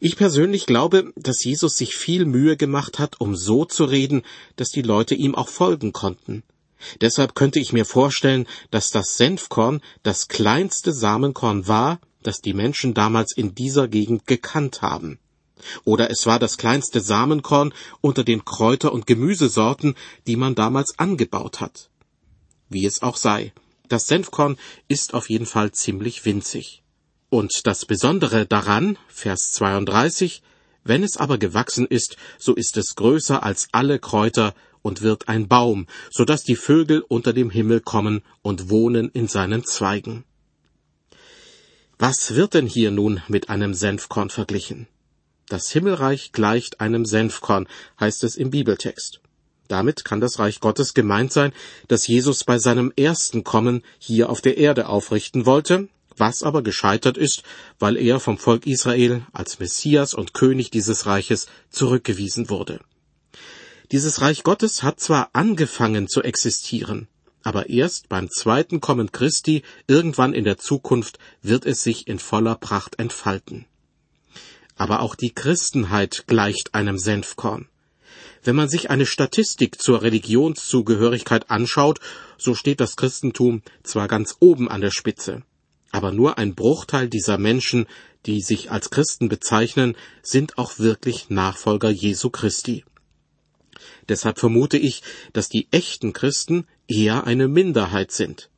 Ich 0.00 0.16
persönlich 0.16 0.66
glaube, 0.66 1.12
dass 1.16 1.44
Jesus 1.44 1.76
sich 1.76 1.94
viel 1.94 2.26
Mühe 2.26 2.56
gemacht 2.56 2.98
hat, 2.98 3.20
um 3.20 3.36
so 3.36 3.64
zu 3.64 3.84
reden, 3.84 4.22
dass 4.56 4.68
die 4.68 4.82
Leute 4.82 5.14
ihm 5.14 5.34
auch 5.34 5.48
folgen 5.48 5.92
konnten. 5.92 6.42
Deshalb 7.00 7.34
könnte 7.34 7.60
ich 7.60 7.72
mir 7.72 7.84
vorstellen, 7.84 8.46
dass 8.70 8.90
das 8.90 9.16
Senfkorn 9.16 9.80
das 10.02 10.28
kleinste 10.28 10.92
Samenkorn 10.92 11.68
war, 11.68 12.00
das 12.22 12.40
die 12.40 12.52
Menschen 12.52 12.94
damals 12.94 13.34
in 13.34 13.54
dieser 13.54 13.88
Gegend 13.88 14.26
gekannt 14.26 14.82
haben. 14.82 15.18
Oder 15.84 16.10
es 16.10 16.26
war 16.26 16.38
das 16.38 16.56
kleinste 16.56 17.00
Samenkorn 17.00 17.72
unter 18.00 18.24
den 18.24 18.44
Kräuter- 18.44 18.92
und 18.92 19.06
Gemüsesorten, 19.06 19.94
die 20.26 20.36
man 20.36 20.54
damals 20.54 20.98
angebaut 20.98 21.60
hat. 21.60 21.90
Wie 22.68 22.86
es 22.86 23.02
auch 23.02 23.16
sei, 23.16 23.52
das 23.88 24.06
Senfkorn 24.06 24.56
ist 24.88 25.14
auf 25.14 25.28
jeden 25.28 25.46
Fall 25.46 25.72
ziemlich 25.72 26.24
winzig. 26.24 26.82
Und 27.28 27.66
das 27.66 27.84
Besondere 27.84 28.46
daran, 28.46 28.98
Vers 29.08 29.52
32, 29.52 30.42
wenn 30.84 31.02
es 31.02 31.16
aber 31.16 31.38
gewachsen 31.38 31.86
ist, 31.86 32.16
so 32.38 32.54
ist 32.54 32.76
es 32.76 32.94
größer 32.94 33.42
als 33.42 33.68
alle 33.72 33.98
Kräuter 33.98 34.54
und 34.82 35.00
wird 35.00 35.28
ein 35.28 35.48
Baum, 35.48 35.86
so 36.10 36.24
dass 36.24 36.42
die 36.42 36.56
Vögel 36.56 37.02
unter 37.06 37.32
dem 37.32 37.50
Himmel 37.50 37.80
kommen 37.80 38.22
und 38.42 38.68
wohnen 38.68 39.08
in 39.10 39.28
seinen 39.28 39.64
Zweigen. 39.64 40.24
Was 41.98 42.34
wird 42.34 42.54
denn 42.54 42.66
hier 42.66 42.90
nun 42.90 43.22
mit 43.28 43.48
einem 43.48 43.74
Senfkorn 43.74 44.28
verglichen? 44.28 44.88
Das 45.52 45.70
Himmelreich 45.70 46.32
gleicht 46.32 46.80
einem 46.80 47.04
Senfkorn, 47.04 47.68
heißt 48.00 48.24
es 48.24 48.36
im 48.36 48.48
Bibeltext. 48.48 49.20
Damit 49.68 50.02
kann 50.02 50.18
das 50.18 50.38
Reich 50.38 50.60
Gottes 50.60 50.94
gemeint 50.94 51.30
sein, 51.30 51.52
das 51.88 52.06
Jesus 52.06 52.44
bei 52.44 52.58
seinem 52.58 52.90
ersten 52.96 53.44
Kommen 53.44 53.82
hier 53.98 54.30
auf 54.30 54.40
der 54.40 54.56
Erde 54.56 54.88
aufrichten 54.88 55.44
wollte, 55.44 55.90
was 56.16 56.42
aber 56.42 56.62
gescheitert 56.62 57.18
ist, 57.18 57.42
weil 57.78 57.98
er 57.98 58.18
vom 58.18 58.38
Volk 58.38 58.66
Israel 58.66 59.26
als 59.34 59.58
Messias 59.58 60.14
und 60.14 60.32
König 60.32 60.70
dieses 60.70 61.04
Reiches 61.04 61.48
zurückgewiesen 61.68 62.48
wurde. 62.48 62.80
Dieses 63.90 64.22
Reich 64.22 64.44
Gottes 64.44 64.82
hat 64.82 65.00
zwar 65.00 65.28
angefangen 65.34 66.08
zu 66.08 66.22
existieren, 66.22 67.08
aber 67.42 67.68
erst 67.68 68.08
beim 68.08 68.30
zweiten 68.30 68.80
Kommen 68.80 69.12
Christi 69.12 69.64
irgendwann 69.86 70.32
in 70.32 70.44
der 70.44 70.56
Zukunft 70.56 71.18
wird 71.42 71.66
es 71.66 71.82
sich 71.82 72.08
in 72.08 72.18
voller 72.18 72.54
Pracht 72.54 72.98
entfalten. 72.98 73.66
Aber 74.76 75.00
auch 75.00 75.14
die 75.14 75.34
Christenheit 75.34 76.24
gleicht 76.26 76.74
einem 76.74 76.98
Senfkorn. 76.98 77.68
Wenn 78.44 78.56
man 78.56 78.68
sich 78.68 78.90
eine 78.90 79.06
Statistik 79.06 79.80
zur 79.80 80.02
Religionszugehörigkeit 80.02 81.50
anschaut, 81.50 82.00
so 82.38 82.54
steht 82.54 82.80
das 82.80 82.96
Christentum 82.96 83.62
zwar 83.84 84.08
ganz 84.08 84.36
oben 84.40 84.68
an 84.68 84.80
der 84.80 84.90
Spitze, 84.90 85.42
aber 85.92 86.10
nur 86.10 86.38
ein 86.38 86.54
Bruchteil 86.54 87.08
dieser 87.08 87.38
Menschen, 87.38 87.86
die 88.26 88.40
sich 88.40 88.70
als 88.70 88.90
Christen 88.90 89.28
bezeichnen, 89.28 89.96
sind 90.22 90.58
auch 90.58 90.78
wirklich 90.78 91.30
Nachfolger 91.30 91.90
Jesu 91.90 92.30
Christi. 92.30 92.84
Deshalb 94.08 94.38
vermute 94.38 94.78
ich, 94.78 95.02
dass 95.32 95.48
die 95.48 95.68
echten 95.70 96.12
Christen 96.12 96.66
eher 96.88 97.24
eine 97.24 97.46
Minderheit 97.46 98.10
sind. 98.10 98.50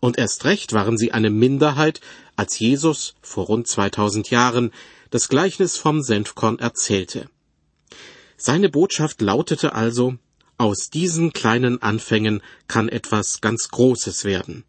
Und 0.00 0.18
erst 0.18 0.44
recht 0.44 0.72
waren 0.72 0.96
sie 0.96 1.12
eine 1.12 1.30
Minderheit, 1.30 2.00
als 2.36 2.58
Jesus 2.58 3.14
vor 3.20 3.46
rund 3.46 3.66
2000 3.66 4.30
Jahren 4.30 4.72
das 5.10 5.28
Gleichnis 5.28 5.76
vom 5.76 6.02
Senfkorn 6.02 6.58
erzählte. 6.58 7.28
Seine 8.36 8.68
Botschaft 8.68 9.22
lautete 9.22 9.74
also, 9.74 10.18
aus 10.58 10.90
diesen 10.90 11.32
kleinen 11.32 11.82
Anfängen 11.82 12.42
kann 12.66 12.88
etwas 12.88 13.40
ganz 13.40 13.68
Großes 13.68 14.24
werden. 14.24 14.64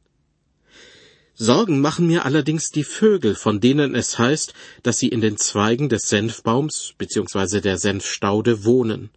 Sorgen 1.33 1.81
machen 1.81 2.07
mir 2.07 2.25
allerdings 2.25 2.71
die 2.71 2.83
Vögel, 2.83 3.35
von 3.35 3.59
denen 3.61 3.93
es 3.93 4.17
heißt, 4.17 4.53
dass 4.83 4.97
sie 4.97 5.07
in 5.07 5.21
den 5.21 5.37
Zweigen 5.37 5.87
des 5.87 6.09
Senfbaums 6.09 6.93
bzw. 6.97 7.61
der 7.61 7.77
Senfstaude 7.77 8.65
wohnen. 8.65 9.11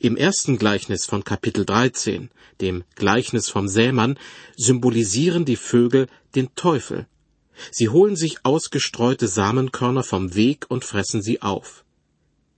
Im 0.00 0.16
ersten 0.16 0.58
Gleichnis 0.58 1.06
von 1.06 1.24
Kapitel 1.24 1.64
13, 1.64 2.30
dem 2.60 2.84
Gleichnis 2.94 3.48
vom 3.48 3.68
Sämann, 3.68 4.18
symbolisieren 4.56 5.44
die 5.44 5.56
Vögel 5.56 6.08
den 6.34 6.54
Teufel. 6.56 7.06
Sie 7.70 7.88
holen 7.88 8.16
sich 8.16 8.44
ausgestreute 8.44 9.28
Samenkörner 9.28 10.02
vom 10.02 10.34
Weg 10.34 10.66
und 10.68 10.84
fressen 10.84 11.22
sie 11.22 11.42
auf. 11.42 11.84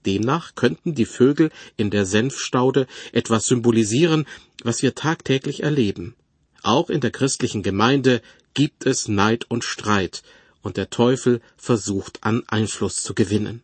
Demnach 0.05 0.55
könnten 0.55 0.95
die 0.95 1.05
Vögel 1.05 1.51
in 1.77 1.89
der 1.89 2.05
Senfstaude 2.05 2.87
etwas 3.11 3.45
symbolisieren, 3.45 4.25
was 4.63 4.81
wir 4.81 4.95
tagtäglich 4.95 5.63
erleben. 5.63 6.15
Auch 6.63 6.89
in 6.89 7.01
der 7.01 7.11
christlichen 7.11 7.63
Gemeinde 7.63 8.21
gibt 8.53 8.85
es 8.85 9.07
Neid 9.07 9.45
und 9.49 9.63
Streit, 9.63 10.23
und 10.61 10.77
der 10.77 10.89
Teufel 10.89 11.41
versucht 11.57 12.23
an 12.23 12.43
Einfluss 12.47 13.01
zu 13.01 13.13
gewinnen. 13.13 13.63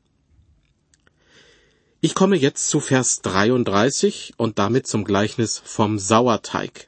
Ich 2.00 2.13
komme 2.13 2.36
jetzt 2.36 2.68
zu 2.68 2.80
Vers 2.80 3.22
33 3.24 4.34
und 4.38 4.60
damit 4.60 4.88
zum 4.88 5.06
Gleichnis 5.06 5.62
vom 5.63 5.98
Sauerteig. 5.98 6.88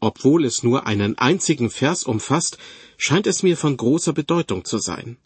Obwohl 0.00 0.44
es 0.44 0.62
nur 0.62 0.86
einen 0.86 1.18
einzigen 1.18 1.70
Vers 1.70 2.04
umfasst, 2.04 2.58
scheint 2.96 3.26
es 3.26 3.42
mir 3.42 3.56
von 3.56 3.76
großer 3.76 4.14
Bedeutung 4.14 4.64
zu 4.64 4.78
sein. 4.78 5.18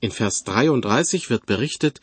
In 0.00 0.10
Vers 0.10 0.44
33 0.44 1.30
wird 1.30 1.46
berichtet, 1.46 2.00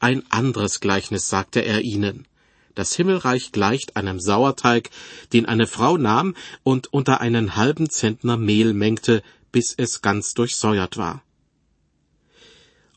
ein 0.00 0.22
anderes 0.30 0.80
Gleichnis 0.80 1.28
sagte 1.28 1.60
er 1.60 1.82
ihnen. 1.82 2.26
Das 2.74 2.94
Himmelreich 2.94 3.50
gleicht 3.50 3.96
einem 3.96 4.20
Sauerteig, 4.20 4.90
den 5.32 5.46
eine 5.46 5.66
Frau 5.66 5.96
nahm 5.96 6.36
und 6.62 6.92
unter 6.92 7.20
einen 7.20 7.56
halben 7.56 7.90
Zentner 7.90 8.36
Mehl 8.36 8.74
mengte, 8.74 9.22
bis 9.50 9.74
es 9.76 10.02
ganz 10.02 10.34
durchsäuert 10.34 10.96
war. 10.96 11.22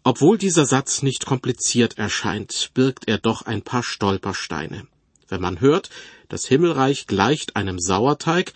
Obwohl 0.04 0.38
dieser 0.38 0.66
Satz 0.66 1.04
nicht 1.04 1.26
kompliziert 1.26 1.98
erscheint, 1.98 2.72
birgt 2.74 3.08
er 3.08 3.20
doch 3.20 3.44
ein 3.44 3.62
paar 3.62 3.84
Stolpersteine. 3.84 4.88
Wenn 5.28 5.42
man 5.42 5.62
hört, 5.62 5.90
das 6.32 6.46
Himmelreich 6.46 7.08
gleicht 7.08 7.58
einem 7.58 7.78
Sauerteig, 7.78 8.54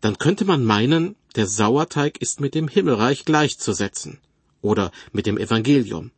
dann 0.00 0.18
könnte 0.18 0.44
man 0.44 0.64
meinen, 0.64 1.16
der 1.34 1.46
Sauerteig 1.46 2.18
ist 2.18 2.40
mit 2.40 2.54
dem 2.54 2.68
Himmelreich 2.68 3.24
gleichzusetzen 3.24 4.20
oder 4.62 4.92
mit 5.12 5.26
dem 5.26 5.36
Evangelium. 5.36 6.12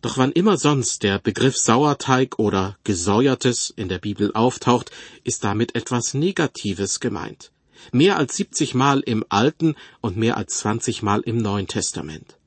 Doch 0.00 0.16
wann 0.16 0.32
immer 0.32 0.56
sonst 0.56 1.02
der 1.02 1.18
Begriff 1.18 1.56
Sauerteig 1.56 2.38
oder 2.38 2.78
Gesäuertes 2.84 3.70
in 3.76 3.88
der 3.88 3.98
Bibel 3.98 4.32
auftaucht, 4.32 4.90
ist 5.24 5.44
damit 5.44 5.74
etwas 5.74 6.14
Negatives 6.14 7.00
gemeint. 7.00 7.52
Mehr 7.92 8.16
als 8.16 8.36
70 8.36 8.74
Mal 8.74 9.00
im 9.00 9.26
Alten 9.28 9.74
und 10.00 10.16
mehr 10.16 10.38
als 10.38 10.58
20 10.58 11.02
Mal 11.02 11.20
im 11.20 11.36
Neuen 11.36 11.66
Testament. 11.66 12.38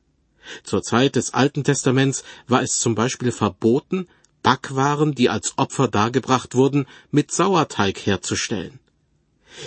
Zur 0.63 0.81
Zeit 0.81 1.15
des 1.15 1.35
Alten 1.35 1.63
Testaments 1.63 2.23
war 2.47 2.63
es 2.63 2.79
zum 2.79 2.95
Beispiel 2.95 3.31
verboten, 3.31 4.07
Backwaren, 4.43 5.13
die 5.15 5.29
als 5.29 5.57
Opfer 5.57 5.87
dargebracht 5.87 6.55
wurden, 6.55 6.87
mit 7.11 7.31
Sauerteig 7.31 8.05
herzustellen. 8.05 8.79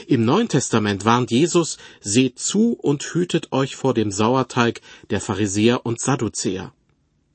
Im 0.06 0.24
Neuen 0.24 0.48
Testament 0.48 1.04
warnt 1.04 1.30
Jesus, 1.30 1.76
seht 2.00 2.38
zu 2.38 2.72
und 2.72 3.02
hütet 3.02 3.52
euch 3.52 3.76
vor 3.76 3.94
dem 3.94 4.10
Sauerteig 4.10 4.80
der 5.10 5.20
Pharisäer 5.20 5.84
und 5.84 6.00
Sadduzäer. 6.00 6.72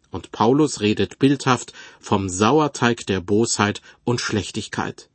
Und 0.10 0.32
Paulus 0.32 0.82
redet 0.82 1.20
bildhaft 1.20 1.74
vom 2.00 2.30
Sauerteig 2.30 3.06
der 3.06 3.20
Bosheit 3.20 3.82
und 4.04 4.22
Schlechtigkeit. 4.22 5.10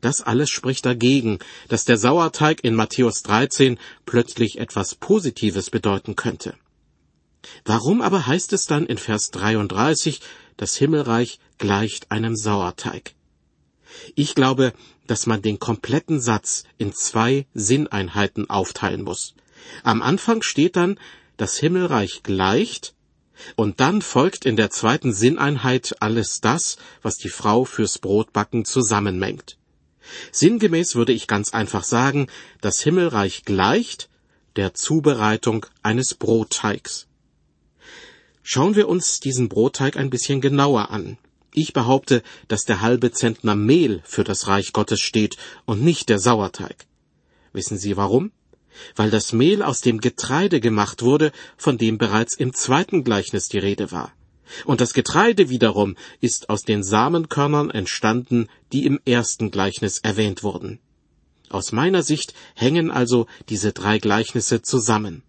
Das 0.00 0.22
alles 0.22 0.50
spricht 0.50 0.86
dagegen, 0.86 1.38
dass 1.68 1.84
der 1.84 1.98
Sauerteig 1.98 2.62
in 2.62 2.74
Matthäus 2.74 3.22
13 3.22 3.78
plötzlich 4.04 4.58
etwas 4.58 4.94
Positives 4.94 5.70
bedeuten 5.70 6.16
könnte. 6.16 6.54
Warum 7.64 8.00
aber 8.00 8.26
heißt 8.26 8.52
es 8.52 8.66
dann 8.66 8.86
in 8.86 8.98
Vers 8.98 9.30
33, 9.30 10.20
das 10.56 10.76
Himmelreich 10.76 11.38
gleicht 11.58 12.10
einem 12.10 12.36
Sauerteig? 12.36 13.14
Ich 14.14 14.34
glaube, 14.34 14.72
dass 15.06 15.26
man 15.26 15.42
den 15.42 15.58
kompletten 15.58 16.20
Satz 16.20 16.64
in 16.78 16.92
zwei 16.92 17.46
Sinneinheiten 17.54 18.50
aufteilen 18.50 19.02
muss. 19.02 19.34
Am 19.82 20.02
Anfang 20.02 20.42
steht 20.42 20.76
dann, 20.76 20.98
das 21.36 21.56
Himmelreich 21.58 22.22
gleicht, 22.22 22.94
und 23.54 23.80
dann 23.80 24.00
folgt 24.00 24.46
in 24.46 24.56
der 24.56 24.70
zweiten 24.70 25.12
Sinneinheit 25.12 25.96
alles 26.00 26.40
das, 26.40 26.78
was 27.02 27.18
die 27.18 27.28
Frau 27.28 27.64
fürs 27.64 27.98
Brotbacken 27.98 28.64
zusammenmengt. 28.64 29.58
Sinngemäß 30.32 30.94
würde 30.94 31.12
ich 31.12 31.26
ganz 31.26 31.52
einfach 31.52 31.84
sagen, 31.84 32.28
das 32.60 32.80
Himmelreich 32.80 33.44
gleicht 33.44 34.08
der 34.56 34.72
Zubereitung 34.72 35.66
eines 35.82 36.14
Brotteigs. 36.14 37.05
Schauen 38.48 38.76
wir 38.76 38.88
uns 38.88 39.18
diesen 39.18 39.48
Brotteig 39.48 39.96
ein 39.96 40.08
bisschen 40.08 40.40
genauer 40.40 40.92
an. 40.92 41.18
Ich 41.52 41.72
behaupte, 41.72 42.22
dass 42.46 42.62
der 42.62 42.80
halbe 42.80 43.10
Zentner 43.10 43.56
Mehl 43.56 44.02
für 44.04 44.22
das 44.22 44.46
Reich 44.46 44.72
Gottes 44.72 45.00
steht 45.00 45.36
und 45.64 45.82
nicht 45.82 46.08
der 46.08 46.20
Sauerteig. 46.20 46.86
Wissen 47.52 47.76
Sie 47.76 47.96
warum? 47.96 48.30
Weil 48.94 49.10
das 49.10 49.32
Mehl 49.32 49.64
aus 49.64 49.80
dem 49.80 50.00
Getreide 50.00 50.60
gemacht 50.60 51.02
wurde, 51.02 51.32
von 51.56 51.76
dem 51.76 51.98
bereits 51.98 52.34
im 52.34 52.54
zweiten 52.54 53.02
Gleichnis 53.02 53.48
die 53.48 53.58
Rede 53.58 53.90
war. 53.90 54.12
Und 54.64 54.80
das 54.80 54.94
Getreide 54.94 55.48
wiederum 55.48 55.96
ist 56.20 56.48
aus 56.48 56.62
den 56.62 56.84
Samenkörnern 56.84 57.70
entstanden, 57.70 58.46
die 58.72 58.86
im 58.86 59.00
ersten 59.04 59.50
Gleichnis 59.50 59.98
erwähnt 59.98 60.44
wurden. 60.44 60.78
Aus 61.48 61.72
meiner 61.72 62.04
Sicht 62.04 62.32
hängen 62.54 62.92
also 62.92 63.26
diese 63.48 63.72
drei 63.72 63.98
Gleichnisse 63.98 64.62
zusammen. 64.62 65.24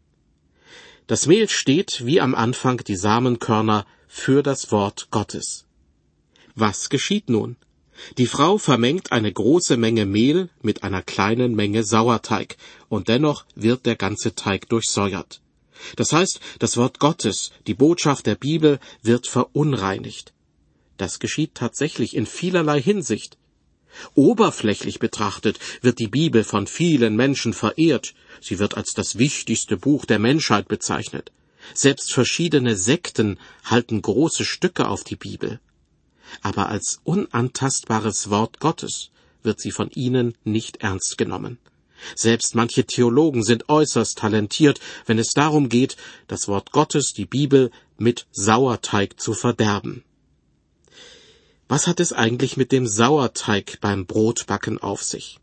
Das 1.08 1.26
Mehl 1.26 1.48
steht, 1.48 2.06
wie 2.06 2.20
am 2.20 2.36
Anfang 2.36 2.84
die 2.84 2.98
Samenkörner, 2.98 3.86
für 4.10 4.44
das 4.44 4.72
Wort 4.72 5.08
Gottes. 5.10 5.66
Was 6.54 6.90
geschieht 6.90 7.30
nun? 7.30 7.56
Die 8.18 8.28
Frau 8.28 8.58
vermengt 8.58 9.14
eine 9.14 9.32
große 9.32 9.78
Menge 9.78 10.06
Mehl 10.06 10.50
mit 10.62 10.84
einer 10.84 11.02
kleinen 11.02 11.56
Menge 11.56 11.86
Sauerteig, 11.86 12.58
und 12.90 13.08
dennoch 13.08 13.46
wird 13.56 13.86
der 13.86 13.96
ganze 13.96 14.36
Teig 14.36 14.68
durchsäuert. 14.68 15.42
Das 15.96 16.12
heißt, 16.12 16.42
das 16.60 16.76
Wort 16.76 17.00
Gottes, 17.00 17.52
die 17.68 17.74
Botschaft 17.74 18.26
der 18.26 18.36
Bibel, 18.36 18.80
wird 19.02 19.28
verunreinigt. 19.28 20.34
Das 20.98 21.20
geschieht 21.20 21.56
tatsächlich 21.56 22.16
in 22.16 22.26
vielerlei 22.26 22.82
Hinsicht. 22.82 23.38
Oberflächlich 24.16 25.00
betrachtet 25.00 25.60
wird 25.82 26.00
die 26.00 26.08
Bibel 26.08 26.44
von 26.44 26.68
vielen 26.68 27.16
Menschen 27.16 27.54
verehrt, 27.54 28.14
sie 28.42 28.60
wird 28.60 28.78
als 28.78 28.94
das 28.94 29.18
wichtigste 29.18 29.78
Buch 29.78 30.06
der 30.06 30.20
Menschheit 30.20 30.68
bezeichnet. 30.68 31.32
Selbst 31.74 32.14
verschiedene 32.14 32.76
Sekten 32.76 33.40
halten 33.66 34.02
große 34.02 34.46
Stücke 34.46 34.88
auf 34.88 35.04
die 35.04 35.16
Bibel 35.16 35.60
aber 36.42 36.70
als 36.70 37.00
unantastbares 37.04 38.30
Wort 38.30 38.60
Gottes 38.60 39.10
wird 39.44 39.60
sie 39.60 39.72
von 39.72 39.90
ihnen 39.92 40.36
nicht 40.44 40.78
ernst 40.78 41.18
genommen. 41.18 41.58
Selbst 42.16 42.54
manche 42.54 42.86
Theologen 42.86 43.44
sind 43.44 43.70
äußerst 43.70 44.20
talentiert, 44.20 44.80
wenn 45.06 45.18
es 45.18 45.34
darum 45.34 45.68
geht, 45.68 45.98
das 46.28 46.48
Wort 46.48 46.72
Gottes, 46.72 47.14
die 47.14 47.26
Bibel, 47.26 47.72
mit 47.98 48.28
Sauerteig 48.32 49.20
zu 49.20 49.34
verderben. 49.34 50.04
Was 51.70 51.86
hat 51.86 52.00
es 52.00 52.14
eigentlich 52.14 52.56
mit 52.56 52.72
dem 52.72 52.88
Sauerteig 52.88 53.80
beim 53.82 54.06
Brotbacken 54.06 54.80
auf 54.80 55.04
sich? 55.04 55.40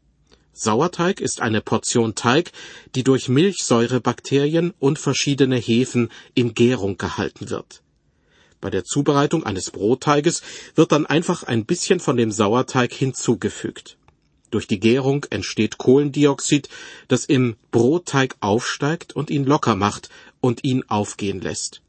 Sauerteig 0.54 1.20
ist 1.20 1.42
eine 1.42 1.60
Portion 1.60 2.14
Teig, 2.14 2.52
die 2.94 3.04
durch 3.04 3.28
Milchsäurebakterien 3.28 4.72
und 4.78 4.98
verschiedene 4.98 5.56
Hefen 5.56 6.10
in 6.34 6.54
Gärung 6.54 6.96
gehalten 6.96 7.50
wird. 7.50 7.82
Bei 8.62 8.70
der 8.70 8.84
Zubereitung 8.84 9.44
eines 9.44 9.70
Brotteiges 9.70 10.40
wird 10.74 10.92
dann 10.92 11.04
einfach 11.04 11.42
ein 11.42 11.66
bisschen 11.66 12.00
von 12.00 12.16
dem 12.16 12.32
Sauerteig 12.32 12.94
hinzugefügt. 12.94 13.98
Durch 14.50 14.66
die 14.66 14.80
Gärung 14.80 15.26
entsteht 15.28 15.76
Kohlendioxid, 15.76 16.70
das 17.08 17.26
im 17.26 17.56
Brotteig 17.70 18.36
aufsteigt 18.40 19.14
und 19.14 19.28
ihn 19.28 19.44
locker 19.44 19.76
macht 19.76 20.08
und 20.40 20.64
ihn 20.64 20.84
aufgehen 20.88 21.42
lässt. 21.42 21.83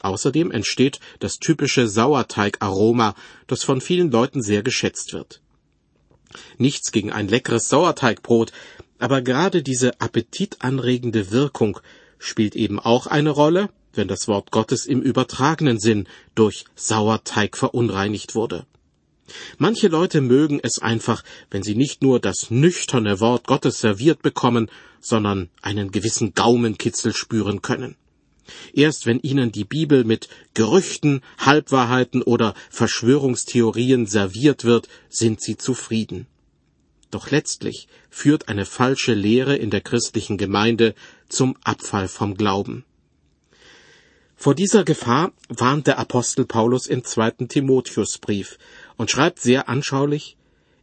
Außerdem 0.00 0.50
entsteht 0.50 1.00
das 1.20 1.38
typische 1.38 1.88
Sauerteigaroma, 1.88 3.14
das 3.46 3.64
von 3.64 3.80
vielen 3.80 4.10
Leuten 4.10 4.42
sehr 4.42 4.62
geschätzt 4.62 5.12
wird. 5.12 5.40
Nichts 6.58 6.92
gegen 6.92 7.12
ein 7.12 7.28
leckeres 7.28 7.68
Sauerteigbrot, 7.68 8.52
aber 8.98 9.22
gerade 9.22 9.62
diese 9.62 10.00
appetitanregende 10.00 11.30
Wirkung 11.30 11.80
spielt 12.18 12.56
eben 12.56 12.78
auch 12.78 13.06
eine 13.06 13.30
Rolle, 13.30 13.68
wenn 13.94 14.08
das 14.08 14.28
Wort 14.28 14.50
Gottes 14.50 14.86
im 14.86 15.00
übertragenen 15.02 15.78
Sinn 15.78 16.06
durch 16.34 16.64
Sauerteig 16.74 17.56
verunreinigt 17.56 18.34
wurde. 18.34 18.66
Manche 19.58 19.88
Leute 19.88 20.20
mögen 20.20 20.60
es 20.62 20.78
einfach, 20.78 21.24
wenn 21.50 21.62
sie 21.62 21.74
nicht 21.74 22.02
nur 22.02 22.20
das 22.20 22.50
nüchterne 22.50 23.20
Wort 23.20 23.46
Gottes 23.46 23.80
serviert 23.80 24.22
bekommen, 24.22 24.70
sondern 25.00 25.50
einen 25.62 25.90
gewissen 25.90 26.34
Gaumenkitzel 26.34 27.12
spüren 27.12 27.60
können. 27.62 27.96
Erst 28.72 29.06
wenn 29.06 29.20
ihnen 29.20 29.52
die 29.52 29.64
Bibel 29.64 30.04
mit 30.04 30.28
Gerüchten, 30.54 31.22
Halbwahrheiten 31.38 32.22
oder 32.22 32.54
Verschwörungstheorien 32.70 34.06
serviert 34.06 34.64
wird, 34.64 34.88
sind 35.08 35.40
sie 35.40 35.56
zufrieden. 35.56 36.26
Doch 37.10 37.30
letztlich 37.30 37.88
führt 38.10 38.48
eine 38.48 38.64
falsche 38.66 39.14
Lehre 39.14 39.56
in 39.56 39.70
der 39.70 39.80
christlichen 39.80 40.38
Gemeinde 40.38 40.94
zum 41.28 41.56
Abfall 41.62 42.08
vom 42.08 42.36
Glauben. 42.36 42.84
Vor 44.36 44.54
dieser 44.54 44.84
Gefahr 44.84 45.32
warnt 45.48 45.86
der 45.86 45.98
Apostel 45.98 46.44
Paulus 46.44 46.86
im 46.86 47.04
zweiten 47.04 47.48
Timotheusbrief 47.48 48.58
und 48.96 49.10
schreibt 49.10 49.40
sehr 49.40 49.68
anschaulich, 49.68 50.36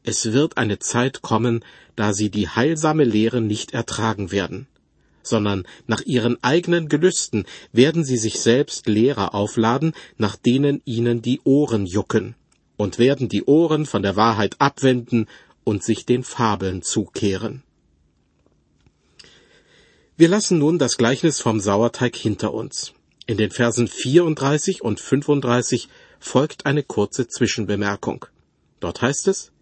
es 0.03 0.33
wird 0.33 0.57
eine 0.57 0.79
Zeit 0.79 1.21
kommen, 1.21 1.63
da 1.95 2.13
sie 2.13 2.29
die 2.29 2.49
heilsame 2.49 3.03
Lehre 3.03 3.41
nicht 3.41 3.73
ertragen 3.73 4.31
werden, 4.31 4.67
sondern 5.23 5.65
nach 5.87 6.01
ihren 6.01 6.41
eigenen 6.43 6.89
Gelüsten 6.89 7.45
werden 7.71 8.03
sie 8.03 8.17
sich 8.17 8.39
selbst 8.39 8.87
Lehrer 8.87 9.33
aufladen, 9.33 9.93
nach 10.17 10.35
denen 10.35 10.81
ihnen 10.85 11.21
die 11.21 11.41
Ohren 11.43 11.85
jucken, 11.85 12.35
und 12.77 12.99
werden 12.99 13.29
die 13.29 13.45
Ohren 13.45 13.85
von 13.85 14.03
der 14.03 14.15
Wahrheit 14.15 14.55
abwenden 14.59 15.27
und 15.63 15.83
sich 15.83 16.05
den 16.05 16.23
Fabeln 16.23 16.81
zukehren. 16.81 17.63
Wir 20.15 20.27
lassen 20.27 20.59
nun 20.59 20.77
das 20.77 20.97
Gleichnis 20.97 21.39
vom 21.39 21.59
Sauerteig 21.59 22.15
hinter 22.15 22.53
uns. 22.53 22.93
In 23.25 23.37
den 23.37 23.51
Versen 23.51 23.87
34 23.87 24.83
und 24.83 24.99
35 24.99 25.87
folgt 26.19 26.65
eine 26.65 26.83
kurze 26.83 27.27
Zwischenbemerkung. 27.27 28.25
Dort 28.79 29.01
heißt 29.01 29.27
es, 29.29 29.52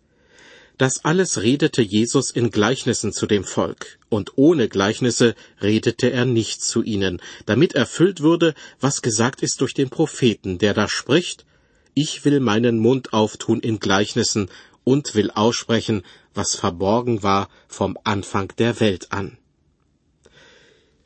das 0.77 1.05
alles 1.05 1.41
redete 1.41 1.81
Jesus 1.81 2.31
in 2.31 2.49
Gleichnissen 2.49 3.13
zu 3.13 3.27
dem 3.27 3.43
Volk, 3.43 3.99
und 4.09 4.31
ohne 4.35 4.67
Gleichnisse 4.67 5.35
redete 5.61 6.11
er 6.11 6.25
nicht 6.25 6.63
zu 6.63 6.81
ihnen, 6.81 7.21
damit 7.45 7.73
erfüllt 7.73 8.21
würde, 8.21 8.55
was 8.79 9.01
gesagt 9.01 9.43
ist 9.43 9.61
durch 9.61 9.73
den 9.73 9.89
Propheten, 9.89 10.57
der 10.57 10.73
da 10.73 10.87
spricht, 10.87 11.45
ich 11.93 12.23
will 12.25 12.39
meinen 12.39 12.79
Mund 12.79 13.13
auftun 13.13 13.59
in 13.59 13.79
Gleichnissen 13.79 14.49
und 14.83 15.13
will 15.13 15.31
aussprechen, 15.31 16.03
was 16.33 16.55
verborgen 16.55 17.23
war 17.23 17.49
vom 17.67 17.97
Anfang 18.03 18.53
der 18.57 18.79
Welt 18.79 19.11
an. 19.11 19.37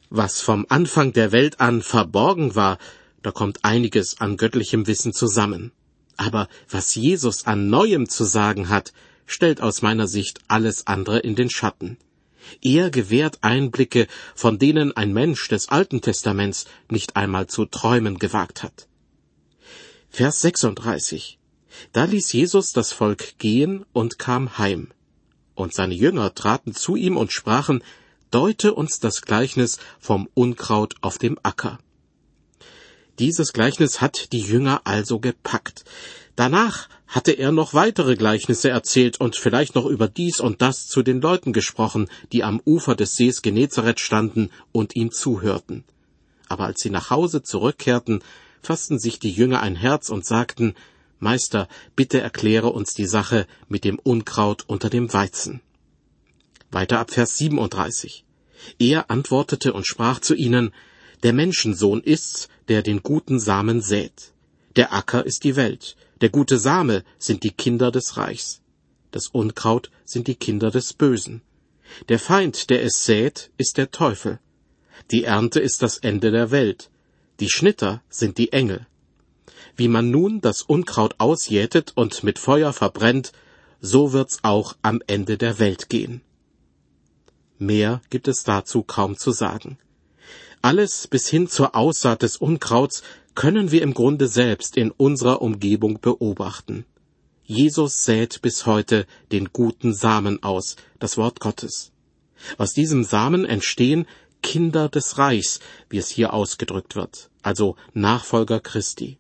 Was 0.10 0.41
vom 0.41 0.65
Anfang 0.69 1.13
der 1.13 1.32
Welt 1.32 1.60
an 1.60 1.82
verborgen 1.82 2.56
war, 2.56 2.78
da 3.23 3.32
kommt 3.32 3.65
einiges 3.65 4.21
an 4.21 4.38
göttlichem 4.38 4.88
Wissen 4.88 5.13
zusammen. 5.13 5.71
Aber 6.15 6.47
was 6.69 6.95
Jesus 6.95 7.45
an 7.45 7.69
Neuem 7.69 8.08
zu 8.08 8.23
sagen 8.23 8.69
hat, 8.69 8.93
stellt 9.25 9.61
aus 9.61 9.81
meiner 9.81 10.07
Sicht 10.07 10.39
alles 10.47 10.88
andere 10.88 11.19
in 11.19 11.35
den 11.35 11.49
Schatten. 11.49 11.97
Er 12.61 12.91
gewährt 12.91 13.39
Einblicke, 13.41 14.07
von 14.35 14.59
denen 14.59 14.95
ein 14.95 15.13
Mensch 15.13 15.47
des 15.47 15.69
Alten 15.69 16.01
Testaments 16.01 16.65
nicht 16.89 17.15
einmal 17.15 17.47
zu 17.47 17.65
träumen 17.65 18.19
gewagt 18.19 18.63
hat. 18.63 18.88
Vers 20.09 20.41
36. 20.41 21.39
Da 21.91 22.05
ließ 22.05 22.31
Jesus 22.33 22.71
das 22.71 22.93
Volk 22.93 23.38
gehen 23.39 23.85
und 23.93 24.19
kam 24.19 24.57
heim. 24.57 24.91
Und 25.55 25.73
seine 25.73 25.95
Jünger 25.95 26.33
traten 26.35 26.73
zu 26.73 26.95
ihm 26.95 27.17
und 27.17 27.31
sprachen, 27.31 27.83
Deute 28.31 28.73
uns 28.73 28.99
das 28.99 29.21
Gleichnis 29.21 29.79
vom 29.99 30.27
Unkraut 30.33 30.95
auf 31.01 31.17
dem 31.17 31.39
Acker. 31.43 31.79
Dieses 33.17 33.53
Gleichnis 33.53 34.01
hat 34.01 34.33
die 34.33 34.41
Jünger 34.41 34.81
also 34.83 35.19
gepackt. 35.19 35.85
Danach 36.36 36.89
hatte 37.08 37.32
er 37.32 37.52
noch 37.52 37.74
weitere 37.74 38.15
Gleichnisse 38.15 38.69
erzählt 38.69 39.19
und 39.21 39.38
vielleicht 39.38 39.76
noch 39.76 39.86
über 39.86 40.08
dies 40.08 40.39
und 40.41 40.62
das 40.62 40.88
zu 40.88 41.02
den 41.02 41.21
Leuten 41.21 41.54
gesprochen, 41.54 42.10
die 42.34 42.43
am 42.43 42.62
Ufer 42.65 42.95
des 42.95 43.15
Sees 43.15 43.41
Genezareth 43.41 44.02
standen 44.02 44.50
und 44.71 44.95
ihm 44.95 45.12
zuhörten. 45.12 45.86
Aber 46.50 46.65
als 46.65 46.82
sie 46.82 46.89
nach 46.89 47.10
Hause 47.10 47.41
zurückkehrten, 47.41 48.21
fassten 48.62 49.00
sich 49.00 49.19
die 49.19 49.32
Jünger 49.32 49.62
ein 49.62 49.76
Herz 49.76 50.10
und 50.10 50.26
sagten, 50.26 50.76
Meister, 51.19 51.69
bitte 51.95 52.19
erkläre 52.19 52.69
uns 52.69 52.93
die 52.93 53.06
Sache 53.06 53.48
mit 53.69 53.86
dem 53.86 53.98
Unkraut 53.98 54.65
unter 54.67 54.89
dem 54.89 55.13
Weizen. 55.13 55.62
Weiter 56.71 57.00
ab 57.00 57.12
Vers 57.12 57.38
37. 57.38 58.26
Er 58.80 59.10
antwortete 59.10 59.71
und 59.71 59.88
sprach 59.88 60.19
zu 60.19 60.36
ihnen, 60.36 60.74
Der 61.24 61.32
Menschensohn 61.32 62.02
ist's, 62.02 62.50
der 62.67 62.82
den 62.82 63.02
guten 63.02 63.39
Samen 63.39 63.82
sät. 63.82 64.34
Der 64.76 64.93
Acker 64.93 65.26
ist 65.26 65.45
die 65.45 65.56
Welt, 65.56 65.95
der 66.21 66.30
gute 66.30 66.58
Same 66.58 67.04
sind 67.17 67.43
die 67.43 67.51
Kinder 67.51 67.91
des 67.91 68.17
Reichs. 68.17 68.62
Das 69.12 69.28
Unkraut 69.28 69.91
sind 70.06 70.28
die 70.28 70.36
Kinder 70.36 70.71
des 70.71 70.93
Bösen. 70.93 71.41
Der 72.10 72.19
Feind, 72.19 72.69
der 72.69 72.84
es 72.84 73.06
sät, 73.06 73.51
ist 73.58 73.78
der 73.78 73.91
Teufel. 73.91 74.39
Die 75.12 75.23
Ernte 75.23 75.60
ist 75.60 75.82
das 75.82 75.97
Ende 75.97 76.32
der 76.32 76.51
Welt. 76.51 76.89
Die 77.39 77.49
Schnitter 77.49 78.01
sind 78.10 78.38
die 78.38 78.54
Engel. 78.54 78.88
Wie 79.75 79.89
man 79.89 80.10
nun 80.10 80.41
das 80.41 80.62
Unkraut 80.62 81.15
ausjätet 81.17 81.91
und 81.95 82.23
mit 82.23 82.39
Feuer 82.39 82.71
verbrennt, 82.71 83.34
so 83.82 84.13
wird's 84.13 84.39
auch 84.43 84.75
am 84.82 85.01
Ende 85.06 85.38
der 85.38 85.60
Welt 85.60 85.89
gehen. 85.89 86.21
Mehr 87.58 88.01
gibt 88.10 88.28
es 88.28 88.43
dazu 88.43 88.84
kaum 88.84 89.17
zu 89.17 89.32
sagen. 89.32 89.78
Alles 90.65 91.06
bis 91.06 91.28
hin 91.28 91.47
zur 91.47 91.75
Aussaat 91.75 92.23
des 92.23 92.38
Unkrauts 92.38 93.04
können 93.36 93.69
wir 93.69 93.84
im 93.84 93.93
Grunde 93.93 94.28
selbst 94.28 94.78
in 94.78 94.89
unserer 94.89 95.43
Umgebung 95.43 96.01
beobachten. 96.01 96.86
Jesus 97.43 98.04
sät 98.04 98.41
bis 98.41 98.65
heute 98.65 99.06
den 99.32 99.54
guten 99.54 99.93
Samen 99.93 100.41
aus, 100.41 100.75
das 100.97 101.17
Wort 101.17 101.39
Gottes. 101.39 101.91
Aus 102.58 102.73
diesem 102.73 103.04
Samen 103.04 103.45
entstehen 103.45 104.08
Kinder 104.41 104.89
des 104.89 105.19
Reichs, 105.19 105.60
wie 105.88 105.99
es 105.99 106.10
hier 106.10 106.34
ausgedrückt 106.34 106.95
wird, 106.95 107.30
also 107.43 107.75
Nachfolger 107.93 108.60
Christi. 108.60 109.19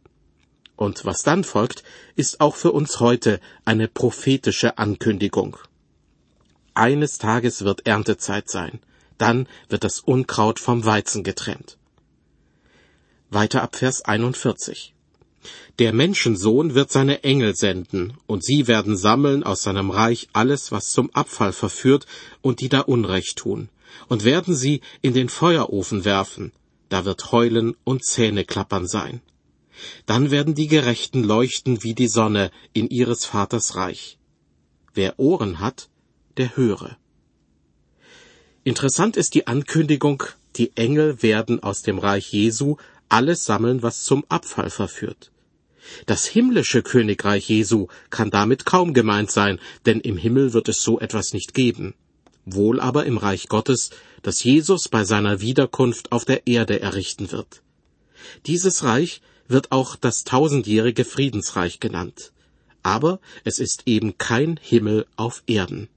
Und 0.75 1.05
was 1.05 1.21
dann 1.21 1.43
folgt, 1.43 1.83
ist 2.15 2.41
auch 2.41 2.55
für 2.55 2.71
uns 2.71 2.99
heute 2.99 3.39
eine 3.65 3.87
prophetische 3.87 4.79
Ankündigung. 4.79 5.57
Eines 6.73 7.19
Tages 7.19 7.63
wird 7.63 7.85
Erntezeit 7.85 8.49
sein, 8.49 8.79
dann 9.17 9.47
wird 9.69 9.83
das 9.83 9.99
Unkraut 9.99 10.59
vom 10.59 10.85
Weizen 10.85 11.23
getrennt. 11.23 11.77
Weiter 13.29 13.63
ab 13.63 13.75
Vers 13.75 14.03
41. 14.03 14.93
Der 15.79 15.93
Menschensohn 15.93 16.73
wird 16.73 16.91
seine 16.91 17.23
Engel 17.23 17.55
senden, 17.55 18.13
und 18.27 18.43
sie 18.43 18.67
werden 18.67 18.97
sammeln 18.97 19.43
aus 19.43 19.63
seinem 19.63 19.91
Reich 19.91 20.29
alles, 20.33 20.71
was 20.71 20.89
zum 20.89 21.13
Abfall 21.13 21.53
verführt 21.53 22.05
und 22.41 22.61
die 22.61 22.69
da 22.69 22.81
Unrecht 22.81 23.37
tun, 23.37 23.69
und 24.07 24.23
werden 24.23 24.55
sie 24.55 24.81
in 25.01 25.13
den 25.13 25.29
Feuerofen 25.29 26.05
werfen, 26.05 26.51
da 26.89 27.05
wird 27.05 27.31
Heulen 27.31 27.75
und 27.83 28.05
Zähneklappern 28.05 28.87
sein. 28.87 29.21
Dann 30.05 30.31
werden 30.31 30.55
die 30.55 30.67
Gerechten 30.67 31.23
leuchten 31.23 31.83
wie 31.83 31.93
die 31.93 32.07
Sonne 32.07 32.51
in 32.73 32.87
ihres 32.87 33.25
Vaters 33.25 33.75
Reich. 33.75 34.17
Wer 34.93 35.19
Ohren 35.19 35.59
hat, 35.59 35.89
der 36.37 36.55
höre. 36.55 36.97
Interessant 38.67 39.15
ist 39.15 39.35
die 39.35 39.45
Ankündigung, 39.45 40.23
die 40.55 40.75
Engel 40.75 41.21
werden 41.21 41.61
aus 41.61 41.83
dem 41.83 41.99
Reich 41.99 42.33
Jesu 42.33 42.77
alles 43.09 43.45
sammeln, 43.45 43.83
was 43.83 44.01
zum 44.01 44.25
Abfall 44.27 44.71
verführt. 44.71 45.31
Das 46.07 46.25
himmlische 46.25 46.81
Königreich 46.81 47.47
Jesu 47.47 47.89
kann 48.09 48.31
damit 48.31 48.65
kaum 48.65 48.95
gemeint 48.95 49.29
sein, 49.29 49.59
denn 49.85 49.99
im 49.99 50.17
Himmel 50.17 50.53
wird 50.53 50.67
es 50.67 50.81
so 50.81 50.99
etwas 50.99 51.31
nicht 51.31 51.53
geben. 51.53 51.93
Wohl 52.43 52.79
aber 52.79 53.05
im 53.05 53.19
Reich 53.19 53.49
Gottes, 53.49 53.91
das 54.23 54.43
Jesus 54.43 54.89
bei 54.89 55.03
seiner 55.03 55.41
Wiederkunft 55.41 56.11
auf 56.11 56.25
der 56.25 56.47
Erde 56.47 56.79
errichten 56.79 57.31
wird. 57.31 57.61
Dieses 58.47 58.83
Reich 58.83 59.21
wird 59.47 59.71
auch 59.71 59.95
das 59.95 60.23
tausendjährige 60.23 61.05
Friedensreich 61.05 61.79
genannt. 61.79 62.31
Aber 62.81 63.19
es 63.43 63.59
ist 63.59 63.83
eben 63.85 64.17
kein 64.17 64.59
Himmel 64.59 65.05
auf 65.17 65.43
Erden. 65.45 65.87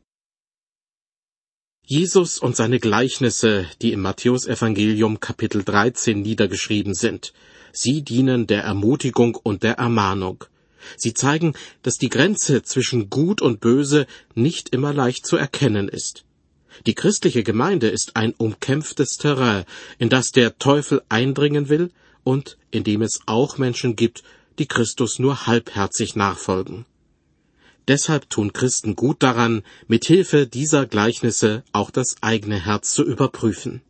Jesus 1.90 2.38
und 2.38 2.54
seine 2.54 2.80
Gleichnisse, 2.80 3.66
die 3.80 3.92
im 3.94 4.02
Matthäusevangelium 4.02 5.20
Kapitel 5.20 5.64
13 5.64 6.20
niedergeschrieben 6.20 6.92
sind, 6.92 7.32
sie 7.72 8.02
dienen 8.02 8.46
der 8.46 8.62
Ermutigung 8.62 9.36
und 9.36 9.62
der 9.62 9.78
Ermahnung. 9.78 10.44
Sie 10.98 11.14
zeigen, 11.14 11.54
dass 11.82 11.94
die 11.94 12.10
Grenze 12.10 12.62
zwischen 12.62 13.08
Gut 13.08 13.40
und 13.40 13.60
Böse 13.60 14.06
nicht 14.34 14.68
immer 14.74 14.92
leicht 14.92 15.26
zu 15.26 15.38
erkennen 15.38 15.88
ist. 15.88 16.26
Die 16.86 16.94
christliche 16.94 17.42
Gemeinde 17.42 17.88
ist 17.88 18.16
ein 18.16 18.34
umkämpftes 18.36 19.16
Terrain, 19.16 19.64
in 19.98 20.10
das 20.10 20.30
der 20.30 20.58
Teufel 20.58 21.00
eindringen 21.08 21.70
will 21.70 21.90
und 22.22 22.58
in 22.70 22.84
dem 22.84 23.00
es 23.00 23.20
auch 23.24 23.56
Menschen 23.56 23.96
gibt, 23.96 24.24
die 24.58 24.66
Christus 24.66 25.18
nur 25.18 25.46
halbherzig 25.46 26.16
nachfolgen. 26.16 26.84
Deshalb 27.88 28.28
tun 28.28 28.52
Christen 28.52 28.96
gut 28.96 29.22
daran, 29.22 29.62
mit 29.86 30.04
Hilfe 30.04 30.46
dieser 30.46 30.84
Gleichnisse 30.84 31.64
auch 31.72 31.90
das 31.90 32.16
eigene 32.20 32.64
Herz 32.66 32.92
zu 32.92 33.02
überprüfen. 33.02 33.80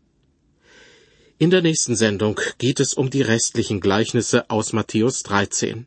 In 1.36 1.50
der 1.50 1.62
nächsten 1.62 1.96
Sendung 1.96 2.40
geht 2.58 2.78
es 2.78 2.94
um 2.94 3.10
die 3.10 3.22
restlichen 3.22 3.80
Gleichnisse 3.80 4.48
aus 4.50 4.72
Matthäus 4.72 5.24
13. 5.24 5.86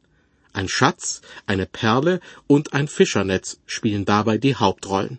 Ein 0.53 0.67
Schatz, 0.67 1.21
eine 1.45 1.65
Perle 1.65 2.19
und 2.47 2.73
ein 2.73 2.89
Fischernetz 2.89 3.59
spielen 3.65 4.03
dabei 4.03 4.37
die 4.37 4.55
Hauptrollen. 4.55 5.17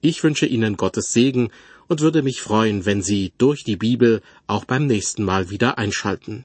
Ich 0.00 0.22
wünsche 0.22 0.46
Ihnen 0.46 0.76
Gottes 0.78 1.12
Segen 1.12 1.50
und 1.88 2.00
würde 2.00 2.22
mich 2.22 2.40
freuen, 2.40 2.86
wenn 2.86 3.02
Sie 3.02 3.32
durch 3.36 3.64
die 3.64 3.76
Bibel 3.76 4.22
auch 4.46 4.64
beim 4.64 4.86
nächsten 4.86 5.24
Mal 5.24 5.50
wieder 5.50 5.78
einschalten. 5.78 6.42